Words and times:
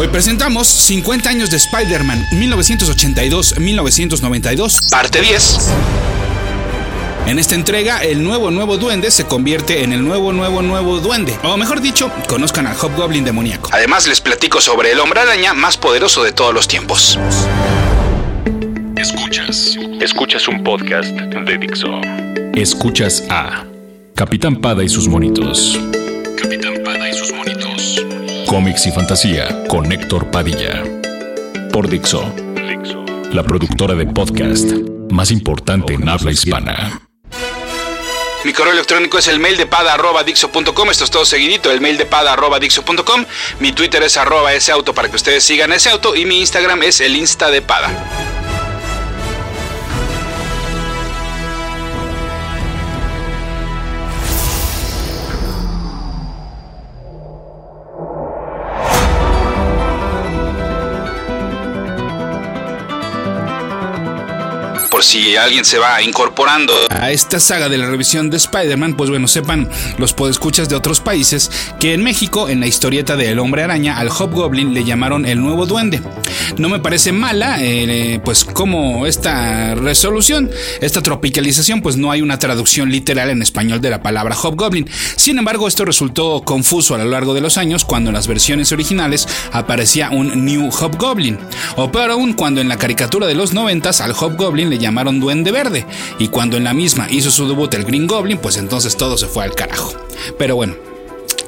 Hoy 0.00 0.06
presentamos 0.06 0.68
50 0.68 1.28
años 1.28 1.50
de 1.50 1.56
Spider-Man 1.56 2.24
1982-1992, 2.30 4.90
parte 4.90 5.20
10. 5.20 5.72
En 7.26 7.40
esta 7.40 7.56
entrega, 7.56 8.04
el 8.04 8.22
nuevo 8.22 8.52
nuevo 8.52 8.78
duende 8.78 9.10
se 9.10 9.24
convierte 9.24 9.82
en 9.82 9.92
el 9.92 10.04
nuevo 10.04 10.32
nuevo 10.32 10.62
nuevo 10.62 11.00
duende. 11.00 11.36
O 11.42 11.56
mejor 11.56 11.80
dicho, 11.80 12.12
conozcan 12.28 12.68
al 12.68 12.76
Hobgoblin 12.76 13.24
demoníaco. 13.24 13.70
Además, 13.72 14.06
les 14.06 14.20
platico 14.20 14.60
sobre 14.60 14.92
el 14.92 15.00
hombre 15.00 15.18
araña 15.18 15.52
más 15.52 15.76
poderoso 15.76 16.22
de 16.22 16.30
todos 16.30 16.54
los 16.54 16.68
tiempos. 16.68 17.18
Escuchas. 18.94 19.76
Escuchas 20.00 20.46
un 20.46 20.62
podcast 20.62 21.10
de 21.10 21.58
Dixo. 21.58 22.00
Escuchas 22.54 23.24
a 23.30 23.64
Capitán 24.14 24.60
Pada 24.60 24.84
y 24.84 24.88
sus 24.88 25.08
monitos. 25.08 25.76
Capitán 26.40 26.77
Cómics 28.48 28.86
y 28.86 28.90
fantasía 28.90 29.64
con 29.68 29.92
Héctor 29.92 30.30
Padilla. 30.30 30.82
Por 31.70 31.86
Dixo. 31.86 32.34
La 33.30 33.42
productora 33.42 33.94
de 33.94 34.06
podcast 34.06 34.72
más 35.10 35.30
importante 35.30 35.92
en 35.92 36.08
habla 36.08 36.32
hispana. 36.32 37.02
Mi 38.44 38.54
correo 38.54 38.72
electrónico 38.72 39.18
es 39.18 39.28
el 39.28 39.38
mail 39.38 39.58
de 39.58 39.66
pada 39.66 39.92
arroba 39.92 40.24
dixo.com. 40.24 40.90
Esto 40.90 41.04
es 41.04 41.10
todo 41.10 41.26
seguidito, 41.26 41.70
el 41.70 41.82
mail 41.82 41.98
de 41.98 42.06
pada 42.06 42.32
arroba 42.32 42.58
dixo.com. 42.58 43.26
Mi 43.60 43.72
Twitter 43.72 44.02
es 44.02 44.16
arroba 44.16 44.54
ese 44.54 44.72
auto 44.72 44.94
para 44.94 45.10
que 45.10 45.16
ustedes 45.16 45.44
sigan 45.44 45.70
ese 45.74 45.90
auto. 45.90 46.16
Y 46.16 46.24
mi 46.24 46.40
Instagram 46.40 46.82
es 46.84 47.02
el 47.02 47.16
Insta 47.16 47.50
de 47.50 47.60
pada. 47.60 48.37
Si 65.08 65.36
alguien 65.36 65.64
se 65.64 65.78
va 65.78 66.02
incorporando 66.02 66.74
a 66.90 67.10
esta 67.10 67.40
saga 67.40 67.70
de 67.70 67.78
la 67.78 67.86
revisión 67.86 68.28
de 68.28 68.36
Spider-Man, 68.36 68.94
pues 68.94 69.08
bueno, 69.08 69.26
sepan 69.26 69.66
los 69.96 70.12
podescuchas 70.12 70.68
de 70.68 70.76
otros 70.76 71.00
países 71.00 71.50
que 71.80 71.94
en 71.94 72.04
México, 72.04 72.50
en 72.50 72.60
la 72.60 72.66
historieta 72.66 73.16
de 73.16 73.30
El 73.30 73.38
Hombre 73.38 73.62
Araña, 73.62 73.96
al 73.96 74.10
Hobgoblin 74.10 74.74
le 74.74 74.84
llamaron 74.84 75.24
el 75.24 75.40
Nuevo 75.40 75.64
Duende. 75.64 76.02
No 76.58 76.68
me 76.68 76.78
parece 76.78 77.12
mala, 77.12 77.56
eh, 77.62 78.20
pues 78.22 78.44
como 78.44 79.06
esta 79.06 79.74
resolución, 79.76 80.50
esta 80.82 81.00
tropicalización, 81.00 81.80
pues 81.80 81.96
no 81.96 82.10
hay 82.10 82.20
una 82.20 82.38
traducción 82.38 82.90
literal 82.90 83.30
en 83.30 83.40
español 83.40 83.80
de 83.80 83.88
la 83.88 84.02
palabra 84.02 84.36
Hobgoblin. 84.36 84.90
Sin 85.16 85.38
embargo, 85.38 85.68
esto 85.68 85.86
resultó 85.86 86.42
confuso 86.44 86.94
a 86.94 86.98
lo 86.98 87.06
largo 87.06 87.32
de 87.32 87.40
los 87.40 87.56
años 87.56 87.86
cuando 87.86 88.10
en 88.10 88.14
las 88.14 88.28
versiones 88.28 88.72
originales 88.72 89.26
aparecía 89.52 90.10
un 90.10 90.44
New 90.44 90.68
Hobgoblin, 90.70 91.38
o 91.76 91.90
peor 91.90 92.10
aún 92.10 92.34
cuando 92.34 92.60
en 92.60 92.68
la 92.68 92.76
caricatura 92.76 93.26
de 93.26 93.34
los 93.34 93.54
noventas 93.54 94.02
al 94.02 94.12
Hobgoblin 94.12 94.68
le 94.68 94.76
llamaron 94.76 94.97
Duende 95.04 95.52
Verde, 95.52 95.86
y 96.18 96.28
cuando 96.28 96.56
en 96.56 96.64
la 96.64 96.74
misma 96.74 97.06
hizo 97.10 97.30
su 97.30 97.48
debut 97.48 97.72
el 97.74 97.84
Green 97.84 98.06
Goblin, 98.06 98.38
pues 98.38 98.56
entonces 98.56 98.96
todo 98.96 99.16
se 99.16 99.26
fue 99.26 99.44
al 99.44 99.54
carajo. 99.54 99.94
Pero 100.38 100.56
bueno, 100.56 100.74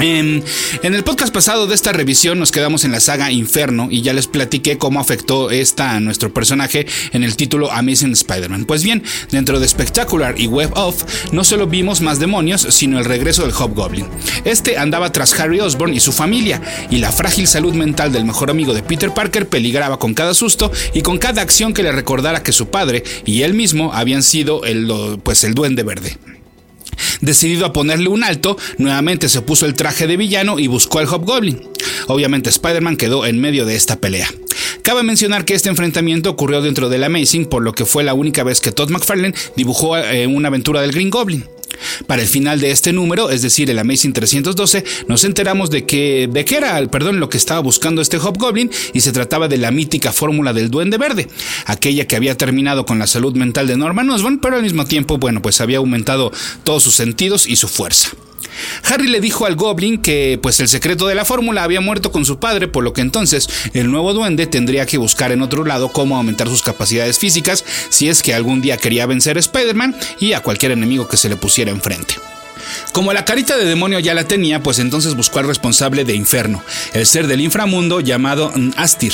en, 0.00 0.42
el 0.82 1.04
podcast 1.04 1.32
pasado 1.32 1.66
de 1.66 1.74
esta 1.74 1.92
revisión 1.92 2.38
nos 2.38 2.52
quedamos 2.52 2.84
en 2.84 2.92
la 2.92 3.00
saga 3.00 3.30
Inferno 3.30 3.88
y 3.90 4.02
ya 4.02 4.12
les 4.12 4.26
platiqué 4.26 4.78
cómo 4.78 5.00
afectó 5.00 5.50
esta 5.50 5.92
a 5.92 6.00
nuestro 6.00 6.32
personaje 6.32 6.86
en 7.12 7.22
el 7.22 7.36
título 7.36 7.70
Amazing 7.70 8.12
Spider-Man. 8.12 8.64
Pues 8.64 8.82
bien, 8.82 9.02
dentro 9.30 9.60
de 9.60 9.68
Spectacular 9.68 10.40
y 10.40 10.46
Web 10.46 10.72
of 10.74 11.04
no 11.32 11.44
solo 11.44 11.66
vimos 11.66 12.00
más 12.00 12.18
demonios, 12.18 12.66
sino 12.70 12.98
el 12.98 13.04
regreso 13.04 13.42
del 13.42 13.52
Hobgoblin. 13.52 14.06
Este 14.44 14.78
andaba 14.78 15.12
tras 15.12 15.38
Harry 15.38 15.60
Osborn 15.60 15.94
y 15.94 16.00
su 16.00 16.12
familia, 16.12 16.62
y 16.91 16.98
la 16.98 17.12
frágil 17.12 17.46
salud 17.46 17.75
mental 17.75 18.12
del 18.12 18.25
mejor 18.25 18.50
amigo 18.50 18.75
de 18.75 18.82
Peter 18.82 19.12
Parker 19.12 19.48
peligraba 19.48 19.98
con 19.98 20.14
cada 20.14 20.34
susto 20.34 20.72
y 20.94 21.02
con 21.02 21.19
cada 21.19 21.42
acción 21.42 21.75
que 21.75 21.82
le 21.82 21.92
recordara 21.92 22.42
que 22.42 22.52
su 22.52 22.69
padre 22.69 23.04
y 23.25 23.42
él 23.42 23.54
mismo 23.54 23.92
habían 23.92 24.22
sido 24.22 24.64
el, 24.64 25.19
pues 25.22 25.44
el 25.44 25.54
duende 25.54 25.82
verde. 25.82 26.16
Decidido 27.21 27.66
a 27.66 27.72
ponerle 27.72 28.09
un 28.09 28.25
alto, 28.25 28.56
nuevamente 28.78 29.28
se 29.28 29.43
puso 29.43 29.66
el 29.66 29.75
traje 29.75 30.06
de 30.06 30.16
villano 30.16 30.59
y 30.59 30.66
buscó 30.66 30.99
al 30.99 31.06
Hobgoblin. 31.06 31.62
Obviamente 32.06 32.50
Spider-Man 32.50 32.97
quedó 32.97 33.27
en 33.27 33.41
medio 33.41 33.65
de 33.66 33.77
esta 33.77 34.00
pelea. 34.00 34.28
Cabe 34.83 35.03
mencionar 35.03 35.44
que 35.44 35.55
este 35.55 35.69
enfrentamiento 35.69 36.31
ocurrió 36.31 36.62
dentro 36.62 36.88
del 36.88 37.05
Amazing, 37.05 37.47
por 37.47 37.62
lo 37.62 37.72
que 37.72 37.84
fue 37.84 38.03
la 38.03 38.15
única 38.15 38.43
vez 38.43 38.61
que 38.61 38.72
Todd 38.72 38.91
McFarlane 38.91 39.34
dibujó 39.56 39.97
eh, 39.97 40.27
una 40.27 40.49
aventura 40.49 40.81
del 40.81 40.93
Green 40.93 41.11
Goblin. 41.11 41.44
Para 42.06 42.22
el 42.22 42.28
final 42.28 42.60
de 42.60 42.70
este 42.70 42.92
número, 42.92 43.30
es 43.30 43.42
decir, 43.42 43.70
el 43.70 43.78
Amazing 43.78 44.12
312, 44.12 44.84
nos 45.08 45.24
enteramos 45.24 45.70
de 45.70 45.86
que, 45.86 46.28
de 46.30 46.44
era, 46.50 46.84
perdón, 46.88 47.20
lo 47.20 47.28
que 47.28 47.36
estaba 47.36 47.60
buscando 47.60 48.02
este 48.02 48.18
Hobgoblin 48.18 48.70
y 48.92 49.00
se 49.00 49.12
trataba 49.12 49.48
de 49.48 49.56
la 49.56 49.70
mítica 49.70 50.12
fórmula 50.12 50.52
del 50.52 50.70
Duende 50.70 50.98
Verde, 50.98 51.28
aquella 51.66 52.06
que 52.06 52.16
había 52.16 52.36
terminado 52.36 52.84
con 52.84 52.98
la 52.98 53.06
salud 53.06 53.34
mental 53.34 53.66
de 53.66 53.76
Norman 53.76 54.10
Osborn, 54.10 54.38
pero 54.38 54.56
al 54.56 54.62
mismo 54.62 54.84
tiempo, 54.84 55.19
bueno, 55.19 55.42
pues 55.42 55.60
había 55.60 55.78
aumentado 55.78 56.32
todos 56.64 56.82
sus 56.82 56.94
sentidos 56.94 57.46
y 57.46 57.56
su 57.56 57.69
fuerza. 57.69 58.10
Harry 58.84 59.08
le 59.08 59.20
dijo 59.20 59.46
al 59.46 59.56
Goblin 59.56 59.98
que 59.98 60.38
pues 60.42 60.60
el 60.60 60.68
secreto 60.68 61.06
de 61.06 61.14
la 61.14 61.24
fórmula 61.24 61.62
había 61.62 61.80
muerto 61.80 62.12
con 62.12 62.24
su 62.24 62.38
padre, 62.38 62.68
por 62.68 62.84
lo 62.84 62.92
que 62.92 63.00
entonces 63.00 63.48
el 63.74 63.90
nuevo 63.90 64.12
duende 64.12 64.46
tendría 64.46 64.86
que 64.86 64.98
buscar 64.98 65.32
en 65.32 65.42
otro 65.42 65.64
lado 65.64 65.90
cómo 65.92 66.16
aumentar 66.16 66.48
sus 66.48 66.62
capacidades 66.62 67.18
físicas 67.18 67.64
si 67.88 68.08
es 68.08 68.22
que 68.22 68.34
algún 68.34 68.60
día 68.60 68.76
quería 68.76 69.06
vencer 69.06 69.36
a 69.36 69.40
Spider-Man 69.40 69.96
y 70.18 70.32
a 70.32 70.42
cualquier 70.42 70.72
enemigo 70.72 71.08
que 71.08 71.16
se 71.16 71.28
le 71.28 71.36
pusiera 71.36 71.70
enfrente. 71.70 72.14
Como 72.93 73.12
la 73.12 73.25
carita 73.25 73.56
de 73.56 73.65
demonio 73.65 73.98
ya 73.98 74.15
la 74.15 74.25
tenía, 74.25 74.62
pues 74.62 74.78
entonces 74.78 75.15
buscó 75.15 75.38
al 75.38 75.47
responsable 75.47 76.04
de 76.04 76.15
Inferno, 76.15 76.62
el 76.93 77.06
ser 77.06 77.26
del 77.26 77.41
inframundo 77.41 78.00
llamado 78.00 78.53
Astir, 78.76 79.12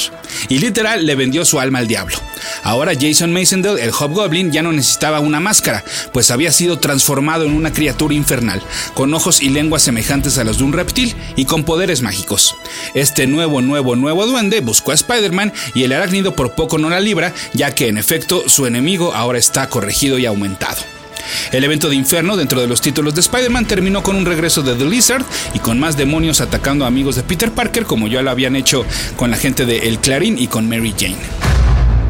y 0.48 0.58
literal 0.58 1.06
le 1.06 1.14
vendió 1.14 1.44
su 1.44 1.60
alma 1.60 1.78
al 1.78 1.86
diablo. 1.86 2.16
Ahora 2.62 2.92
Jason 2.98 3.32
Masondale, 3.32 3.82
el 3.82 3.90
Hobgoblin, 3.90 4.52
ya 4.52 4.62
no 4.62 4.72
necesitaba 4.72 5.20
una 5.20 5.40
máscara, 5.40 5.84
pues 6.12 6.30
había 6.30 6.52
sido 6.52 6.78
transformado 6.78 7.44
en 7.44 7.52
una 7.52 7.72
criatura 7.72 8.14
infernal, 8.14 8.62
con 8.94 9.12
ojos 9.14 9.42
y 9.42 9.48
lenguas 9.48 9.82
semejantes 9.82 10.38
a 10.38 10.44
los 10.44 10.58
de 10.58 10.64
un 10.64 10.72
reptil 10.72 11.14
y 11.36 11.44
con 11.44 11.64
poderes 11.64 12.02
mágicos. 12.02 12.54
Este 12.94 13.26
nuevo, 13.26 13.62
nuevo, 13.62 13.96
nuevo 13.96 14.26
duende 14.26 14.60
buscó 14.60 14.92
a 14.92 14.94
Spider-Man 14.94 15.52
y 15.74 15.84
el 15.84 15.92
arácnido 15.92 16.34
por 16.34 16.54
poco 16.54 16.78
no 16.78 16.90
la 16.90 17.00
libra, 17.00 17.32
ya 17.52 17.74
que 17.74 17.88
en 17.88 17.98
efecto 17.98 18.48
su 18.48 18.66
enemigo 18.66 19.14
ahora 19.14 19.38
está 19.38 19.68
corregido 19.68 20.18
y 20.18 20.26
aumentado. 20.26 20.95
El 21.52 21.64
evento 21.64 21.88
de 21.88 21.96
Inferno 21.96 22.36
dentro 22.36 22.60
de 22.60 22.66
los 22.66 22.80
títulos 22.80 23.14
de 23.14 23.20
Spider-Man 23.20 23.66
terminó 23.66 24.02
con 24.02 24.16
un 24.16 24.26
regreso 24.26 24.62
de 24.62 24.74
The 24.74 24.84
Lizard 24.84 25.24
y 25.54 25.58
con 25.58 25.78
más 25.78 25.96
demonios 25.96 26.40
atacando 26.40 26.84
a 26.84 26.88
amigos 26.88 27.16
de 27.16 27.22
Peter 27.22 27.50
Parker 27.50 27.84
como 27.84 28.08
ya 28.08 28.22
lo 28.22 28.30
habían 28.30 28.56
hecho 28.56 28.84
con 29.16 29.30
la 29.30 29.36
gente 29.36 29.66
de 29.66 29.88
El 29.88 29.98
Clarín 29.98 30.38
y 30.38 30.48
con 30.48 30.68
Mary 30.68 30.94
Jane. 30.98 31.16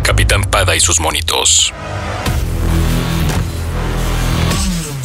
Capitán 0.03 0.45
Pada 0.45 0.77
y 0.77 0.81
sus 0.81 1.01
monitos. 1.01 1.73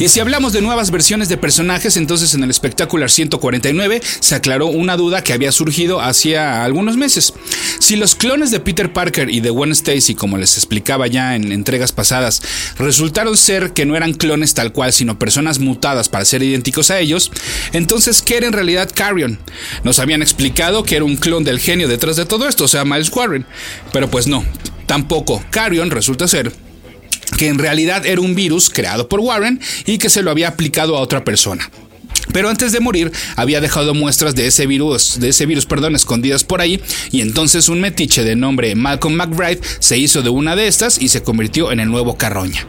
Y 0.02 0.08
si 0.08 0.18
hablamos 0.18 0.52
de 0.52 0.62
nuevas 0.62 0.90
versiones 0.90 1.28
de 1.28 1.36
personajes, 1.36 1.96
entonces 1.96 2.34
en 2.34 2.42
el 2.42 2.52
Spectacular 2.52 3.08
149 3.08 4.00
se 4.18 4.34
aclaró 4.34 4.66
una 4.66 4.96
duda 4.96 5.22
que 5.22 5.32
había 5.32 5.52
surgido 5.52 6.00
hacía 6.00 6.64
algunos 6.64 6.96
meses. 6.96 7.34
Si 7.82 7.96
los 7.96 8.14
clones 8.14 8.52
de 8.52 8.60
Peter 8.60 8.92
Parker 8.92 9.28
y 9.28 9.40
de 9.40 9.50
Gwen 9.50 9.72
Stacy, 9.72 10.14
como 10.14 10.38
les 10.38 10.56
explicaba 10.56 11.08
ya 11.08 11.34
en 11.34 11.50
entregas 11.50 11.90
pasadas, 11.90 12.40
resultaron 12.78 13.36
ser 13.36 13.72
que 13.72 13.84
no 13.84 13.96
eran 13.96 14.14
clones 14.14 14.54
tal 14.54 14.72
cual, 14.72 14.92
sino 14.92 15.18
personas 15.18 15.58
mutadas 15.58 16.08
para 16.08 16.24
ser 16.24 16.44
idénticos 16.44 16.92
a 16.92 17.00
ellos, 17.00 17.32
entonces 17.72 18.22
¿qué 18.22 18.36
era 18.36 18.46
en 18.46 18.52
realidad 18.52 18.88
Carrion? 18.94 19.40
Nos 19.82 19.98
habían 19.98 20.22
explicado 20.22 20.84
que 20.84 20.94
era 20.94 21.04
un 21.04 21.16
clon 21.16 21.42
del 21.42 21.58
genio 21.58 21.88
detrás 21.88 22.14
de 22.14 22.24
todo 22.24 22.48
esto, 22.48 22.62
o 22.62 22.68
sea, 22.68 22.84
Miles 22.84 23.10
Warren, 23.12 23.46
pero 23.92 24.08
pues 24.08 24.28
no, 24.28 24.44
tampoco. 24.86 25.44
Carrion 25.50 25.90
resulta 25.90 26.28
ser 26.28 26.52
que 27.36 27.48
en 27.48 27.58
realidad 27.58 28.06
era 28.06 28.20
un 28.20 28.36
virus 28.36 28.70
creado 28.70 29.08
por 29.08 29.18
Warren 29.18 29.60
y 29.86 29.98
que 29.98 30.08
se 30.08 30.22
lo 30.22 30.30
había 30.30 30.46
aplicado 30.46 30.96
a 30.96 31.00
otra 31.00 31.24
persona. 31.24 31.68
Pero 32.32 32.48
antes 32.48 32.72
de 32.72 32.80
morir 32.80 33.12
había 33.36 33.60
dejado 33.60 33.94
muestras 33.94 34.34
de 34.34 34.46
ese 34.46 34.66
virus, 34.66 35.20
de 35.20 35.28
ese 35.28 35.46
virus, 35.46 35.66
perdón, 35.66 35.94
escondidas 35.94 36.44
por 36.44 36.60
ahí, 36.60 36.80
y 37.10 37.20
entonces 37.20 37.68
un 37.68 37.80
metiche 37.80 38.24
de 38.24 38.36
nombre 38.36 38.74
Malcolm 38.74 39.14
McBride 39.14 39.60
se 39.78 39.98
hizo 39.98 40.22
de 40.22 40.30
una 40.30 40.56
de 40.56 40.66
estas 40.66 41.00
y 41.00 41.08
se 41.08 41.22
convirtió 41.22 41.72
en 41.72 41.80
el 41.80 41.90
nuevo 41.90 42.16
Carroña. 42.16 42.66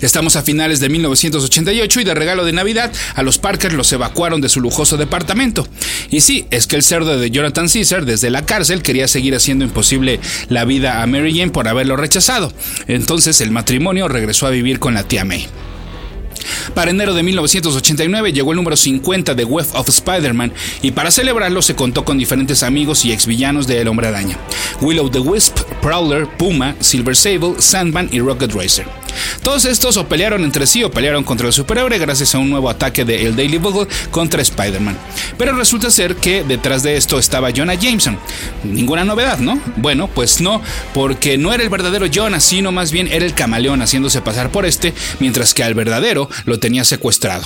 Estamos 0.00 0.36
a 0.36 0.42
finales 0.42 0.80
de 0.80 0.88
1988 0.88 2.00
y 2.00 2.04
de 2.04 2.14
regalo 2.14 2.44
de 2.44 2.52
Navidad 2.52 2.92
a 3.14 3.22
los 3.22 3.38
Parker 3.38 3.72
los 3.72 3.92
evacuaron 3.92 4.40
de 4.40 4.48
su 4.48 4.60
lujoso 4.60 4.96
departamento. 4.96 5.66
Y 6.10 6.22
sí, 6.22 6.46
es 6.50 6.66
que 6.66 6.76
el 6.76 6.82
cerdo 6.82 7.18
de 7.18 7.30
Jonathan 7.30 7.68
Caesar 7.68 8.04
desde 8.04 8.30
la 8.30 8.46
cárcel 8.46 8.82
quería 8.82 9.08
seguir 9.08 9.34
haciendo 9.34 9.64
imposible 9.64 10.20
la 10.48 10.64
vida 10.64 11.02
a 11.02 11.06
Mary 11.06 11.36
Jane 11.36 11.52
por 11.52 11.68
haberlo 11.68 11.96
rechazado. 11.96 12.52
Entonces 12.88 13.40
el 13.40 13.50
matrimonio 13.50 14.08
regresó 14.08 14.46
a 14.46 14.50
vivir 14.50 14.78
con 14.78 14.94
la 14.94 15.04
tía 15.04 15.24
May. 15.24 15.46
Para 16.74 16.90
enero 16.90 17.14
de 17.14 17.22
1989 17.22 18.32
llegó 18.32 18.52
el 18.52 18.56
número 18.56 18.76
50 18.76 19.34
de 19.34 19.44
Web 19.44 19.66
of 19.74 19.88
Spider-Man 19.88 20.52
y 20.82 20.90
para 20.92 21.10
celebrarlo 21.10 21.62
se 21.62 21.74
contó 21.74 22.04
con 22.04 22.18
diferentes 22.18 22.62
amigos 22.62 23.04
y 23.04 23.12
exvillanos 23.12 23.66
de 23.66 23.80
El 23.80 23.88
Hombre 23.88 24.08
Araña. 24.08 24.38
Willow 24.80 25.10
the 25.10 25.20
Wisp, 25.20 25.58
Prowler, 25.80 26.26
Puma, 26.26 26.74
Silver 26.80 27.16
Sable, 27.16 27.54
Sandman 27.58 28.08
y 28.12 28.20
Rocket 28.20 28.52
Racer. 28.52 28.86
Todos 29.42 29.64
estos 29.64 29.96
o 29.96 30.06
pelearon 30.06 30.44
entre 30.44 30.66
sí 30.66 30.84
o 30.84 30.90
pelearon 30.90 31.24
contra 31.24 31.46
el 31.46 31.52
superhéroe 31.52 31.98
gracias 31.98 32.34
a 32.34 32.38
un 32.38 32.50
nuevo 32.50 32.70
ataque 32.70 33.04
de 33.04 33.26
El 33.26 33.36
Daily 33.36 33.58
Bugle 33.58 33.88
contra 34.10 34.42
Spider-Man. 34.42 34.96
Pero 35.36 35.52
resulta 35.52 35.90
ser 35.90 36.16
que 36.16 36.44
detrás 36.44 36.82
de 36.82 36.96
esto 36.96 37.18
estaba 37.18 37.50
Jonah 37.54 37.74
Jameson. 37.74 38.18
Ninguna 38.64 39.04
novedad, 39.04 39.38
¿no? 39.38 39.60
Bueno, 39.76 40.08
pues 40.08 40.40
no, 40.40 40.62
porque 40.94 41.38
no 41.38 41.52
era 41.52 41.62
el 41.62 41.68
verdadero 41.68 42.06
Jonah, 42.12 42.40
sino 42.40 42.72
más 42.72 42.92
bien 42.92 43.08
era 43.08 43.24
el 43.24 43.34
camaleón 43.34 43.82
haciéndose 43.82 44.22
pasar 44.22 44.50
por 44.50 44.66
este, 44.66 44.94
mientras 45.18 45.54
que 45.54 45.64
al 45.64 45.74
verdadero 45.74 46.28
lo 46.44 46.58
tenía 46.58 46.84
secuestrado. 46.84 47.44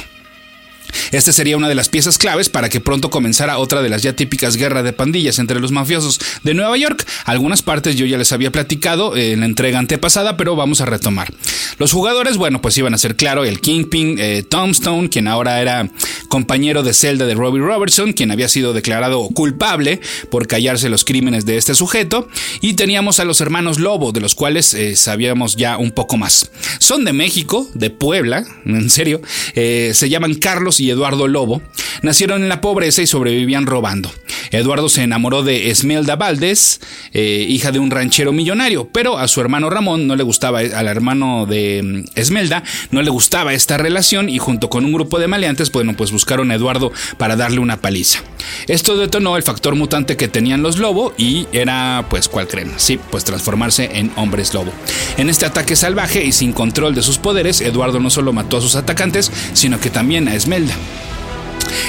Este 1.13 1.33
sería 1.33 1.57
una 1.57 1.69
de 1.69 1.75
las 1.75 1.89
piezas 1.89 2.19
claves 2.19 2.49
para 2.49 2.69
que 2.69 2.81
pronto 2.81 3.11
comenzara 3.11 3.59
otra 3.59 3.83
de 3.83 3.89
las 3.89 4.03
ya 4.03 4.15
típicas 4.15 4.57
guerras 4.57 4.85
de 4.85 4.93
pandillas 4.93 5.39
entre 5.39 5.61
los 5.61 5.73
mafiosos 5.73 6.21
de 6.43 6.55
Nueva 6.55 6.77
York. 6.77 7.07
Algunas 7.25 7.63
partes 7.63 7.97
yo 7.97 8.07
ya 8.07 8.19
les 8.19 8.33
había 8.33 8.53
platicado 8.53 9.17
en 9.17 9.41
la 9.41 9.47
entrega 9.47 9.79
antepasada, 9.79 10.37
pero 10.37 10.57
vamos 10.57 10.81
a 10.81 10.87
retomar. 10.87 11.33
Los 11.79 11.93
jugadores, 11.93 12.37
bueno, 12.37 12.61
pues 12.61 12.79
iban 12.79 12.95
a 12.95 12.99
ser 12.99 13.17
claro 13.17 13.45
el 13.45 13.61
Kingpin, 13.61 14.17
eh, 14.19 14.45
Tombstone, 14.49 15.09
quien 15.09 15.29
ahora 15.29 15.61
era 15.61 15.89
compañero 16.29 16.83
de 16.83 16.95
celda 16.95 17.27
de 17.27 17.35
Robbie 17.35 17.61
Robertson, 17.61 18.13
quien 18.13 18.31
había 18.31 18.49
sido 18.49 18.73
declarado 18.73 19.29
culpable 19.29 20.01
por 20.31 20.47
callarse 20.47 20.89
los 20.89 21.05
crímenes 21.05 21.45
de 21.47 21.57
este 21.57 21.75
sujeto, 21.75 22.29
y 22.61 22.75
teníamos 22.75 23.21
a 23.21 23.25
los 23.25 23.41
hermanos 23.41 23.79
Lobo, 23.79 24.13
de 24.13 24.21
los 24.21 24.35
cuales 24.35 24.75
eh, 24.75 24.97
sabíamos 24.97 25.57
ya 25.57 25.77
un 25.79 25.91
poco 25.91 26.17
más. 26.17 26.51
Son 26.79 27.05
de 27.05 27.13
México, 27.13 27.69
de 27.75 27.91
Puebla, 27.91 28.45
en 28.65 28.91
serio, 28.91 29.21
eh, 29.55 29.93
se 29.95 30.09
llaman 30.09 30.35
Carlos 30.35 30.81
y 30.81 30.84
Eduardo 30.91 31.29
Lobo, 31.29 31.63
nacieron 32.03 32.43
en 32.43 32.49
la 32.49 32.61
pobreza 32.61 33.03
y 33.03 33.07
sobrevivían 33.07 33.67
robando. 33.67 34.11
Eduardo 34.51 34.89
se 34.89 35.03
enamoró 35.03 35.43
de 35.43 35.71
Esmelda 35.71 36.17
Valdés, 36.17 36.81
eh, 37.13 37.47
hija 37.49 37.73
de 37.73 37.79
un 37.79 37.91
ranchero 37.91 38.33
millonario, 38.33 38.89
pero 38.93 39.19
a 39.19 39.27
su 39.27 39.41
hermano 39.41 39.71
Ramón 39.71 40.07
no 40.07 40.17
le 40.17 40.23
gustaba, 40.23 40.61
al 40.61 40.87
hermano 40.87 41.47
de 41.47 41.83
mm, 41.83 42.19
Esmelda, 42.19 42.63
no 42.91 43.03
le 43.03 43.11
gustaba 43.11 43.53
esta 43.53 43.79
relación 43.79 44.29
y 44.29 44.39
junto 44.39 44.69
con 44.69 44.85
un 44.85 44.93
grupo 44.93 45.19
de 45.19 45.29
maleantes, 45.29 45.73
bueno, 45.73 45.97
pues 45.97 46.13
buscaron 46.13 46.51
a 46.51 46.55
Eduardo 46.55 46.93
para 47.19 47.37
darle 47.37 47.59
una 47.59 47.79
paliza. 47.79 48.21
Esto 48.67 48.97
detonó 48.97 49.37
el 49.37 49.43
factor 49.43 49.75
mutante 49.75 50.17
que 50.17 50.29
tenían 50.29 50.63
los 50.63 50.79
lobo 50.79 51.15
y 51.19 51.47
era, 51.53 52.07
pues, 52.09 52.29
¿cuál 52.29 52.47
creen? 52.47 52.73
Sí, 52.77 52.99
pues 53.11 53.25
transformarse 53.25 53.91
en 53.95 54.13
hombres 54.17 54.55
lobo. 54.55 54.73
En 55.17 55.31
este 55.31 55.47
ataque 55.47 55.77
salvaje 55.77 56.25
y 56.25 56.33
sin 56.33 56.53
control 56.53 56.95
de 56.95 57.03
sus 57.03 57.19
poderes, 57.19 57.61
Eduardo 57.61 58.01
no 58.01 58.11
solo 58.11 58.33
mató 58.33 58.59
a 58.59 58.61
sus 58.61 58.77
atacantes, 58.77 59.31
sino 59.53 59.81
que 59.81 59.91
también 59.91 60.29
a 60.29 60.35
Esmelda. 60.35 60.74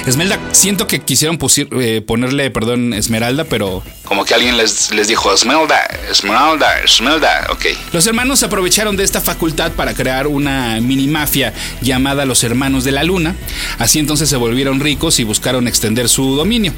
Esmelda, 0.06 0.38
siento 0.52 0.86
que 0.86 1.00
quisieron 1.00 1.38
eh, 1.80 2.00
ponerle, 2.00 2.50
perdón, 2.50 2.92
Esmeralda, 2.92 3.44
pero 3.44 3.82
como 4.06 4.24
que 4.24 4.34
alguien 4.34 4.56
les, 4.56 4.92
les 4.92 5.08
dijo 5.08 5.32
Esmeralda, 5.32 5.80
Esmeralda, 6.08 6.80
Esmeralda, 6.80 7.48
ok. 7.50 7.66
Los 7.92 8.06
hermanos 8.06 8.42
aprovecharon 8.44 8.96
de 8.96 9.02
esta 9.02 9.20
facultad 9.20 9.72
para 9.72 9.94
crear 9.94 10.28
una 10.28 10.80
mini 10.80 11.08
mafia 11.08 11.52
llamada 11.82 12.24
los 12.24 12.44
Hermanos 12.44 12.84
de 12.84 12.92
la 12.92 13.02
Luna. 13.02 13.34
Así 13.78 13.98
entonces 13.98 14.28
se 14.28 14.36
volvieron 14.36 14.78
ricos 14.78 15.18
y 15.18 15.24
buscaron 15.24 15.66
extender 15.66 16.08
su 16.08 16.36
dominio. 16.36 16.72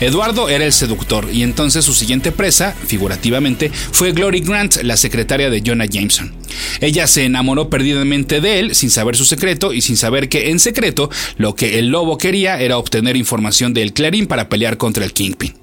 Eduardo 0.00 0.50
era 0.50 0.66
el 0.66 0.72
seductor 0.74 1.28
y 1.32 1.42
entonces 1.42 1.86
su 1.86 1.94
siguiente 1.94 2.32
presa, 2.32 2.74
figurativamente, 2.86 3.70
fue 3.92 4.12
Glory 4.12 4.40
Grant, 4.40 4.82
la 4.82 4.98
secretaria 4.98 5.48
de 5.48 5.62
Jonah 5.64 5.86
Jameson. 5.86 6.34
Ella 6.80 7.06
se 7.06 7.24
enamoró 7.24 7.70
perdidamente 7.70 8.40
de 8.40 8.60
él 8.60 8.74
sin 8.74 8.90
saber 8.90 9.16
su 9.16 9.24
secreto 9.24 9.72
y 9.72 9.80
sin 9.80 9.96
saber 9.96 10.28
que 10.28 10.50
en 10.50 10.58
secreto 10.58 11.10
lo 11.36 11.54
que 11.54 11.78
el 11.78 11.88
lobo 11.88 12.18
quería 12.18 12.60
era 12.60 12.78
obtener 12.78 13.16
información 13.16 13.74
del 13.74 13.92
Clarín 13.92 14.26
para 14.26 14.48
pelear 14.48 14.76
contra 14.76 15.04
el 15.04 15.12
Kingpin. 15.12 15.54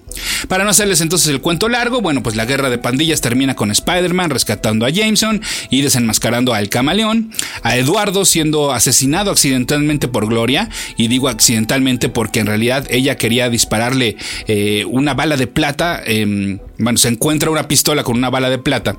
Para 0.47 0.63
no 0.63 0.69
hacerles 0.69 1.01
entonces 1.01 1.29
el 1.29 1.41
cuento 1.41 1.69
largo, 1.69 2.01
bueno, 2.01 2.23
pues 2.23 2.35
la 2.35 2.45
guerra 2.45 2.69
de 2.69 2.77
pandillas 2.77 3.21
termina 3.21 3.55
con 3.55 3.71
Spider-Man 3.71 4.29
rescatando 4.29 4.85
a 4.85 4.89
Jameson 4.89 5.41
y 5.69 5.81
desenmascarando 5.81 6.53
al 6.53 6.69
camaleón, 6.69 7.31
a 7.63 7.77
Eduardo 7.77 8.25
siendo 8.25 8.71
asesinado 8.71 9.31
accidentalmente 9.31 10.07
por 10.07 10.27
Gloria, 10.27 10.69
y 10.97 11.07
digo 11.07 11.29
accidentalmente 11.29 12.09
porque 12.09 12.39
en 12.39 12.47
realidad 12.47 12.85
ella 12.89 13.15
quería 13.17 13.49
dispararle 13.49 14.17
eh, 14.47 14.85
una 14.89 15.13
bala 15.13 15.37
de 15.37 15.47
plata, 15.47 16.01
em, 16.05 16.59
bueno, 16.77 16.97
se 16.97 17.09
encuentra 17.09 17.49
una 17.49 17.67
pistola 17.67 18.03
con 18.03 18.17
una 18.17 18.29
bala 18.29 18.49
de 18.49 18.57
plata 18.57 18.97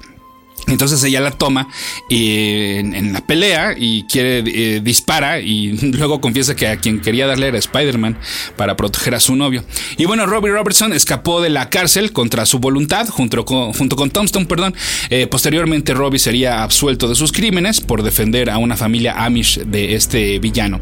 entonces 0.68 1.02
ella 1.04 1.20
la 1.20 1.32
toma 1.32 1.68
en, 2.08 3.12
la 3.12 3.20
pelea 3.20 3.74
y 3.76 4.04
quiere 4.04 4.44
eh, 4.46 4.80
dispara 4.80 5.40
y 5.40 5.72
luego 5.92 6.20
confiesa 6.20 6.54
que 6.54 6.68
a 6.68 6.76
quien 6.76 7.00
quería 7.00 7.26
darle 7.26 7.48
era 7.48 7.58
Spider-Man 7.58 8.18
para 8.56 8.76
proteger 8.76 9.14
a 9.14 9.20
su 9.20 9.34
novio. 9.36 9.64
Y 9.96 10.04
bueno, 10.04 10.26
Robbie 10.26 10.52
Robertson 10.52 10.92
escapó 10.92 11.40
de 11.40 11.50
la 11.50 11.68
cárcel 11.68 12.12
contra 12.12 12.46
su 12.46 12.58
voluntad 12.58 13.08
junto 13.08 13.44
con, 13.44 13.72
junto 13.72 13.96
con 13.96 14.10
perdón. 14.46 14.74
Eh, 15.10 15.26
posteriormente 15.26 15.94
Robbie 15.94 16.18
sería 16.18 16.62
absuelto 16.62 17.08
de 17.08 17.14
sus 17.14 17.32
crímenes 17.32 17.80
por 17.80 18.02
defender 18.02 18.50
a 18.50 18.58
una 18.58 18.76
familia 18.76 19.24
Amish 19.24 19.58
de 19.60 19.94
este 19.94 20.38
villano. 20.38 20.80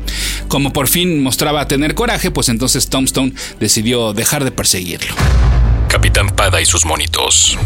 Como 0.48 0.72
por 0.72 0.88
fin 0.88 1.22
mostraba 1.22 1.66
tener 1.68 1.94
coraje, 1.94 2.30
pues 2.30 2.48
entonces 2.48 2.88
Tombstone 2.88 3.32
decidió 3.58 4.12
dejar 4.12 4.44
de 4.44 4.50
perseguirlo. 4.50 5.14
Capitán 5.88 6.28
Pada 6.28 6.60
y 6.60 6.66
sus 6.66 6.84
monitos. 6.84 7.58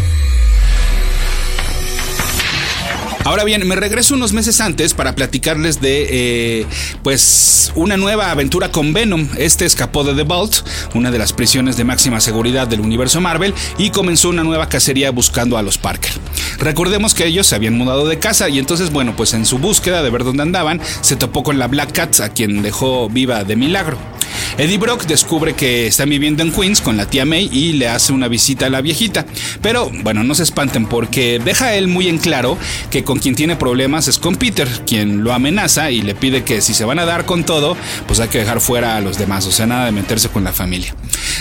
Ahora 3.24 3.44
bien, 3.44 3.66
me 3.66 3.74
regreso 3.74 4.14
unos 4.14 4.34
meses 4.34 4.60
antes 4.60 4.92
para 4.92 5.14
platicarles 5.14 5.80
de 5.80 6.08
eh, 6.10 6.66
pues 7.02 7.72
una 7.74 7.96
nueva 7.96 8.30
aventura 8.30 8.70
con 8.70 8.92
Venom. 8.92 9.26
Este 9.38 9.64
escapó 9.64 10.04
de 10.04 10.12
The 10.12 10.24
Vault, 10.24 10.56
una 10.92 11.10
de 11.10 11.16
las 11.16 11.32
prisiones 11.32 11.78
de 11.78 11.84
máxima 11.84 12.20
seguridad 12.20 12.68
del 12.68 12.80
universo 12.80 13.22
Marvel, 13.22 13.54
y 13.78 13.88
comenzó 13.88 14.28
una 14.28 14.44
nueva 14.44 14.68
cacería 14.68 15.10
buscando 15.10 15.56
a 15.56 15.62
los 15.62 15.78
Parker. 15.78 16.12
Recordemos 16.58 17.14
que 17.14 17.24
ellos 17.24 17.46
se 17.46 17.54
habían 17.54 17.78
mudado 17.78 18.06
de 18.06 18.18
casa 18.18 18.50
y 18.50 18.58
entonces, 18.58 18.90
bueno, 18.92 19.16
pues 19.16 19.32
en 19.32 19.46
su 19.46 19.56
búsqueda 19.56 20.02
de 20.02 20.10
ver 20.10 20.22
dónde 20.22 20.42
andaban, 20.42 20.82
se 21.00 21.16
topó 21.16 21.42
con 21.42 21.58
la 21.58 21.66
Black 21.66 21.92
Cat, 21.92 22.20
a 22.20 22.28
quien 22.28 22.60
dejó 22.60 23.08
viva 23.08 23.42
de 23.44 23.56
milagro. 23.56 23.96
Eddie 24.58 24.78
Brock 24.78 25.04
descubre 25.06 25.54
que 25.54 25.86
está 25.86 26.04
viviendo 26.04 26.42
en 26.42 26.52
Queens 26.52 26.80
con 26.80 26.96
la 26.96 27.06
tía 27.06 27.24
May 27.24 27.48
y 27.52 27.72
le 27.72 27.88
hace 27.88 28.12
una 28.12 28.28
visita 28.28 28.66
a 28.66 28.70
la 28.70 28.80
viejita. 28.80 29.26
Pero 29.62 29.90
bueno, 30.02 30.24
no 30.24 30.34
se 30.34 30.42
espanten 30.42 30.86
porque 30.86 31.40
deja 31.44 31.74
él 31.74 31.88
muy 31.88 32.08
en 32.08 32.18
claro 32.18 32.58
que 32.90 33.04
con 33.04 33.18
quien 33.18 33.34
tiene 33.34 33.56
problemas 33.56 34.08
es 34.08 34.18
con 34.18 34.36
Peter, 34.36 34.68
quien 34.86 35.24
lo 35.24 35.32
amenaza 35.32 35.90
y 35.90 36.02
le 36.02 36.14
pide 36.14 36.44
que 36.44 36.60
si 36.60 36.74
se 36.74 36.84
van 36.84 36.98
a 36.98 37.04
dar 37.04 37.24
con 37.26 37.44
todo, 37.44 37.76
pues 38.06 38.20
hay 38.20 38.28
que 38.28 38.38
dejar 38.38 38.60
fuera 38.60 38.96
a 38.96 39.00
los 39.00 39.18
demás, 39.18 39.46
o 39.46 39.52
sea, 39.52 39.66
nada 39.66 39.86
de 39.86 39.92
meterse 39.92 40.28
con 40.28 40.44
la 40.44 40.52
familia. 40.52 40.94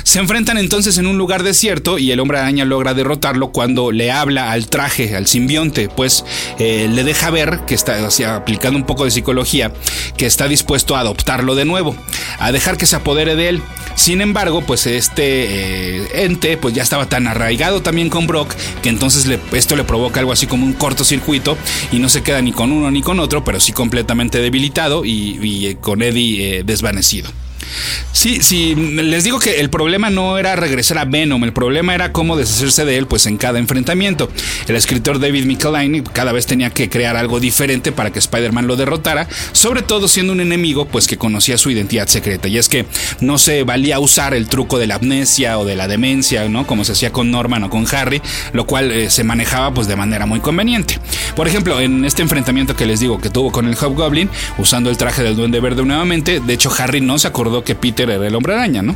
Se 0.04 0.20
enfrentan 0.20 0.58
entonces 0.58 0.98
en 0.98 1.08
un 1.08 1.18
lugar 1.18 1.44
desierto 1.44 1.98
y 1.98 2.12
el 2.12 2.20
hombre 2.20 2.40
araña 2.40 2.66
logra 2.66 2.94
derrotarlo 2.94 3.52
cuando 3.52 3.92
le 3.92 4.12
habla 4.12 4.52
al 4.52 4.68
traje, 4.68 5.16
al 5.16 5.28
simbionte, 5.28 5.90
pues 5.90 6.26
eh, 6.60 6.88
le 6.92 7.04
deja 7.04 7.30
ver 7.30 7.62
que 7.66 7.76
está, 7.76 7.98
aplicando 8.36 8.78
un 8.78 8.86
poco 8.86 9.06
de 9.06 9.12
psicología, 9.12 9.72
que 10.18 10.26
está 10.26 10.48
dispuesto 10.48 10.96
a 10.96 11.00
adoptarlo 11.00 11.56
de 11.56 11.66
nuevo, 11.66 11.96
a 12.40 12.52
dejar 12.52 12.78
que 12.78 12.86
se 12.86 12.93
apodere 12.96 13.36
de 13.36 13.50
él. 13.50 13.62
Sin 13.96 14.22
embargo, 14.22 14.62
pues 14.62 14.88
este 14.88 16.02
eh, 16.02 16.26
ente 16.26 16.58
pues 16.58 16.74
ya 16.74 16.84
estaba 16.84 17.08
tan 17.08 17.28
arraigado 17.28 17.82
también 17.82 18.10
con 18.10 18.26
Brock 18.28 18.54
que 18.82 18.90
entonces 18.90 19.28
esto 19.52 19.76
le 19.76 19.84
provoca 19.84 20.20
algo 20.20 20.32
así 20.32 20.48
como 20.48 20.66
un 20.66 20.74
cortocircuito 20.74 21.58
y 21.92 22.00
no 22.00 22.10
se 22.10 22.24
queda 22.24 22.42
ni 22.42 22.52
con 22.52 22.72
uno 22.72 22.90
ni 22.92 23.02
con 23.02 23.20
otro, 23.20 23.44
pero 23.44 23.60
sí 23.60 23.72
completamente 23.72 24.40
debilitado 24.40 25.06
y, 25.06 25.68
eh, 25.68 25.78
con 25.80 26.02
Eddie 26.02 26.64
desvanecido. 26.64 27.30
Sí, 28.12 28.40
sí, 28.42 28.76
les 28.76 29.24
digo 29.24 29.40
que 29.40 29.60
el 29.60 29.70
problema 29.70 30.10
no 30.10 30.38
era 30.38 30.56
regresar 30.56 30.98
a 30.98 31.06
Venom, 31.06 31.44
el 31.44 31.54
problema 31.54 31.96
era 31.96 32.12
cómo 32.12 32.38
deshacerse 32.38 32.86
de 32.86 32.98
él 32.98 33.08
pues 33.08 33.26
en 33.26 33.38
cada 33.38 33.60
enfrentamiento. 33.60 34.30
El 34.68 34.76
escritor 34.76 35.20
David 35.20 35.46
Michelinie 35.46 36.04
cada 36.14 36.32
vez 36.32 36.46
tenía 36.46 36.70
que 36.70 36.90
crear 36.90 37.16
algo 37.16 37.40
diferente 37.40 37.92
para 37.92 38.12
que 38.12 38.20
Spider-Man 38.20 38.68
lo 38.68 38.76
derrotara, 38.76 39.28
sobre 39.52 39.82
todo 39.82 40.08
siendo 40.08 40.34
un 40.34 40.42
enemigo 40.42 40.86
pues 40.86 41.08
que 41.08 41.18
conocía 41.18 41.58
su 41.58 41.70
identidad 41.70 42.08
secreta. 42.08 42.48
Y 42.48 42.58
es 42.58 42.70
que 42.70 42.86
no 43.20 43.38
se 43.38 43.64
valía 43.64 44.00
usar 44.00 44.34
el 44.34 44.48
truco 44.48 44.78
de 44.78 44.88
la 44.88 44.96
amnesia 44.96 45.60
o 45.60 45.66
de 45.66 45.76
la 45.76 45.88
demencia, 45.88 46.48
¿no? 46.50 46.68
Como 46.68 46.84
se 46.86 46.94
hacía 46.94 47.12
con 47.12 47.32
Norman 47.32 47.64
o 47.64 47.70
con 47.70 47.86
Harry, 47.94 48.22
lo 48.54 48.66
cual 48.66 48.92
eh, 48.92 49.10
se 49.10 49.24
manejaba 49.24 49.74
pues 49.74 49.88
de 49.88 49.96
manera 49.96 50.26
muy 50.26 50.40
conveniente. 50.40 51.00
Por 51.36 51.48
ejemplo, 51.48 51.80
en 51.80 52.06
este 52.06 52.22
enfrentamiento 52.22 52.76
que 52.76 52.86
les 52.86 53.00
digo 53.00 53.20
que 53.20 53.30
tuvo 53.30 53.52
con 53.52 53.68
el 53.68 53.76
Hobgoblin, 53.76 54.30
usando 54.58 54.90
el 54.90 54.98
traje 54.98 55.24
del 55.24 55.36
Duende 55.36 55.60
Verde 55.60 55.84
nuevamente, 55.84 56.40
de 56.40 56.54
hecho 56.54 56.72
Harry 56.78 57.02
no 57.02 57.18
se 57.20 57.28
acordó 57.28 57.63
que 57.64 57.76
Peter 57.76 58.10
era 58.10 58.26
el 58.26 58.36
hombre 58.36 58.54
araña, 58.54 58.82
¿no? 58.82 58.96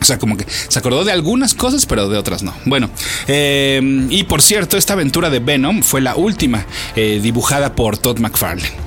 O 0.00 0.04
sea, 0.04 0.18
como 0.18 0.36
que 0.36 0.44
se 0.48 0.78
acordó 0.78 1.04
de 1.04 1.12
algunas 1.12 1.54
cosas, 1.54 1.86
pero 1.86 2.08
de 2.08 2.18
otras 2.18 2.42
no. 2.42 2.52
Bueno, 2.64 2.90
eh, 3.28 3.80
y 4.10 4.24
por 4.24 4.42
cierto, 4.42 4.76
esta 4.76 4.94
aventura 4.94 5.30
de 5.30 5.38
Venom 5.38 5.82
fue 5.82 6.00
la 6.00 6.16
última 6.16 6.66
eh, 6.96 7.20
dibujada 7.22 7.76
por 7.76 7.98
Todd 7.98 8.18
McFarlane. 8.18 8.81